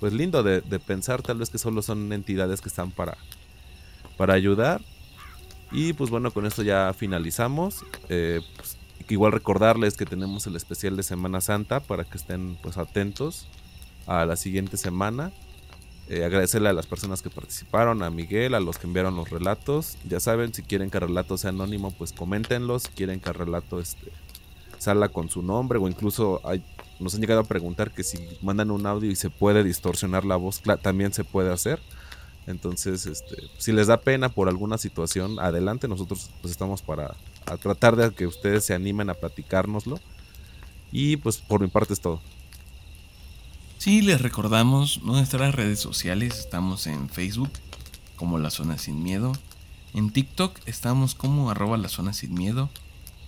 pues 0.00 0.12
lindo 0.12 0.42
de, 0.42 0.60
pensar, 0.80 1.22
tal 1.22 1.38
vez 1.38 1.48
que 1.48 1.58
solo 1.58 1.80
son 1.82 2.12
entidades 2.12 2.60
que 2.60 2.68
están 2.68 2.90
para, 2.90 3.16
para 4.18 4.34
ayudar 4.34 4.82
y 5.76 5.92
pues 5.92 6.08
bueno, 6.08 6.30
con 6.30 6.46
esto 6.46 6.62
ya 6.62 6.94
finalizamos. 6.94 7.84
Eh, 8.08 8.40
pues, 8.56 8.78
igual 9.10 9.32
recordarles 9.32 9.94
que 9.94 10.06
tenemos 10.06 10.46
el 10.46 10.56
especial 10.56 10.96
de 10.96 11.02
Semana 11.02 11.42
Santa 11.42 11.80
para 11.80 12.04
que 12.04 12.16
estén 12.16 12.56
pues 12.62 12.78
atentos 12.78 13.46
a 14.06 14.24
la 14.24 14.36
siguiente 14.36 14.78
semana. 14.78 15.32
Eh, 16.08 16.24
agradecerle 16.24 16.70
a 16.70 16.72
las 16.72 16.86
personas 16.86 17.20
que 17.20 17.28
participaron, 17.28 18.02
a 18.02 18.08
Miguel, 18.08 18.54
a 18.54 18.60
los 18.60 18.78
que 18.78 18.86
enviaron 18.86 19.16
los 19.16 19.28
relatos. 19.28 19.98
Ya 20.08 20.18
saben, 20.18 20.54
si 20.54 20.62
quieren 20.62 20.88
que 20.88 20.96
el 20.96 21.08
relato 21.08 21.36
sea 21.36 21.50
anónimo, 21.50 21.90
pues 21.90 22.14
coméntenlos. 22.14 22.84
Si 22.84 22.88
quieren 22.92 23.20
que 23.20 23.28
el 23.28 23.34
relato 23.34 23.78
este, 23.78 24.10
salga 24.78 25.10
con 25.10 25.28
su 25.28 25.42
nombre 25.42 25.78
o 25.78 25.88
incluso 25.88 26.40
hay, 26.42 26.64
nos 27.00 27.14
han 27.14 27.20
llegado 27.20 27.40
a 27.40 27.44
preguntar 27.44 27.90
que 27.90 28.02
si 28.02 28.18
mandan 28.40 28.70
un 28.70 28.86
audio 28.86 29.10
y 29.10 29.16
se 29.16 29.28
puede 29.28 29.62
distorsionar 29.62 30.24
la 30.24 30.36
voz, 30.36 30.62
también 30.80 31.12
se 31.12 31.22
puede 31.22 31.52
hacer. 31.52 31.80
Entonces, 32.46 33.06
este, 33.06 33.36
si 33.58 33.72
les 33.72 33.88
da 33.88 34.00
pena 34.00 34.28
por 34.28 34.48
alguna 34.48 34.78
situación, 34.78 35.38
adelante, 35.40 35.88
nosotros 35.88 36.30
pues 36.40 36.52
estamos 36.52 36.82
para 36.82 37.14
tratar 37.60 37.96
de 37.96 38.10
que 38.12 38.26
ustedes 38.26 38.64
se 38.64 38.74
animen 38.74 39.10
a 39.10 39.14
platicárnoslo. 39.14 39.98
Y 40.92 41.16
pues 41.16 41.38
por 41.38 41.60
mi 41.60 41.66
parte 41.66 41.92
es 41.92 42.00
todo. 42.00 42.20
Sí, 43.78 44.02
les 44.02 44.20
recordamos 44.20 45.02
nuestras 45.02 45.54
redes 45.54 45.80
sociales, 45.80 46.38
estamos 46.38 46.86
en 46.86 47.08
Facebook 47.08 47.50
como 48.16 48.38
La 48.38 48.50
Zona 48.50 48.78
Sin 48.78 49.02
Miedo, 49.02 49.32
en 49.92 50.10
TikTok 50.10 50.58
estamos 50.66 51.14
como 51.14 51.50
arroba 51.50 51.76
La 51.76 51.88
Zona 51.88 52.12
Sin 52.12 52.34
Miedo 52.34 52.70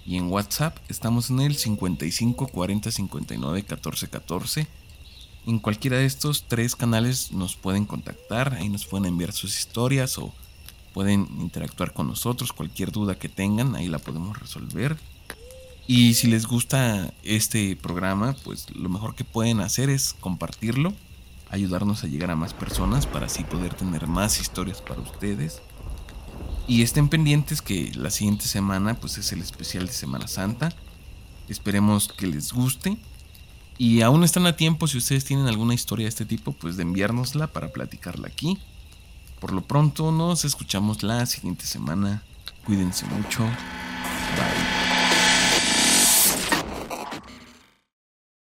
y 0.04 0.16
en 0.16 0.30
WhatsApp 0.30 0.76
estamos 0.88 1.30
en 1.30 1.40
el 1.40 1.56
55 1.56 2.48
40 2.48 2.90
59 2.90 3.62
14 3.62 4.08
14 4.08 4.66
en 5.46 5.58
cualquiera 5.58 5.96
de 5.96 6.06
estos 6.06 6.44
tres 6.46 6.76
canales 6.76 7.32
nos 7.32 7.56
pueden 7.56 7.86
contactar, 7.86 8.54
ahí 8.54 8.68
nos 8.68 8.86
pueden 8.86 9.06
enviar 9.06 9.32
sus 9.32 9.58
historias 9.58 10.18
o 10.18 10.32
pueden 10.92 11.28
interactuar 11.40 11.92
con 11.92 12.08
nosotros, 12.08 12.52
cualquier 12.52 12.92
duda 12.92 13.18
que 13.18 13.28
tengan, 13.28 13.74
ahí 13.74 13.88
la 13.88 13.98
podemos 13.98 14.38
resolver. 14.38 14.96
Y 15.86 16.14
si 16.14 16.26
les 16.26 16.46
gusta 16.46 17.14
este 17.22 17.74
programa, 17.76 18.36
pues 18.44 18.66
lo 18.74 18.90
mejor 18.90 19.14
que 19.14 19.24
pueden 19.24 19.60
hacer 19.60 19.88
es 19.88 20.14
compartirlo, 20.20 20.92
ayudarnos 21.50 22.04
a 22.04 22.08
llegar 22.08 22.30
a 22.30 22.36
más 22.36 22.52
personas 22.52 23.06
para 23.06 23.26
así 23.26 23.42
poder 23.44 23.72
tener 23.74 24.06
más 24.06 24.38
historias 24.40 24.82
para 24.82 25.00
ustedes. 25.00 25.62
Y 26.66 26.82
estén 26.82 27.08
pendientes 27.08 27.62
que 27.62 27.90
la 27.94 28.10
siguiente 28.10 28.44
semana 28.44 28.94
pues 29.00 29.16
es 29.16 29.32
el 29.32 29.40
especial 29.40 29.86
de 29.86 29.92
Semana 29.94 30.28
Santa. 30.28 30.74
Esperemos 31.48 32.08
que 32.08 32.26
les 32.26 32.52
guste 32.52 32.98
y 33.78 34.02
aún 34.02 34.24
están 34.24 34.46
a 34.46 34.56
tiempo, 34.56 34.88
si 34.88 34.98
ustedes 34.98 35.24
tienen 35.24 35.46
alguna 35.46 35.72
historia 35.72 36.04
de 36.04 36.10
este 36.10 36.24
tipo, 36.26 36.52
pues 36.52 36.76
de 36.76 36.82
enviárnosla 36.82 37.46
para 37.46 37.68
platicarla 37.68 38.26
aquí. 38.26 38.58
Por 39.40 39.52
lo 39.52 39.62
pronto, 39.62 40.10
nos 40.10 40.44
escuchamos 40.44 41.04
la 41.04 41.24
siguiente 41.26 41.64
semana. 41.64 42.22
Cuídense 42.64 43.06
mucho. 43.06 43.44
Bye. 43.44 44.97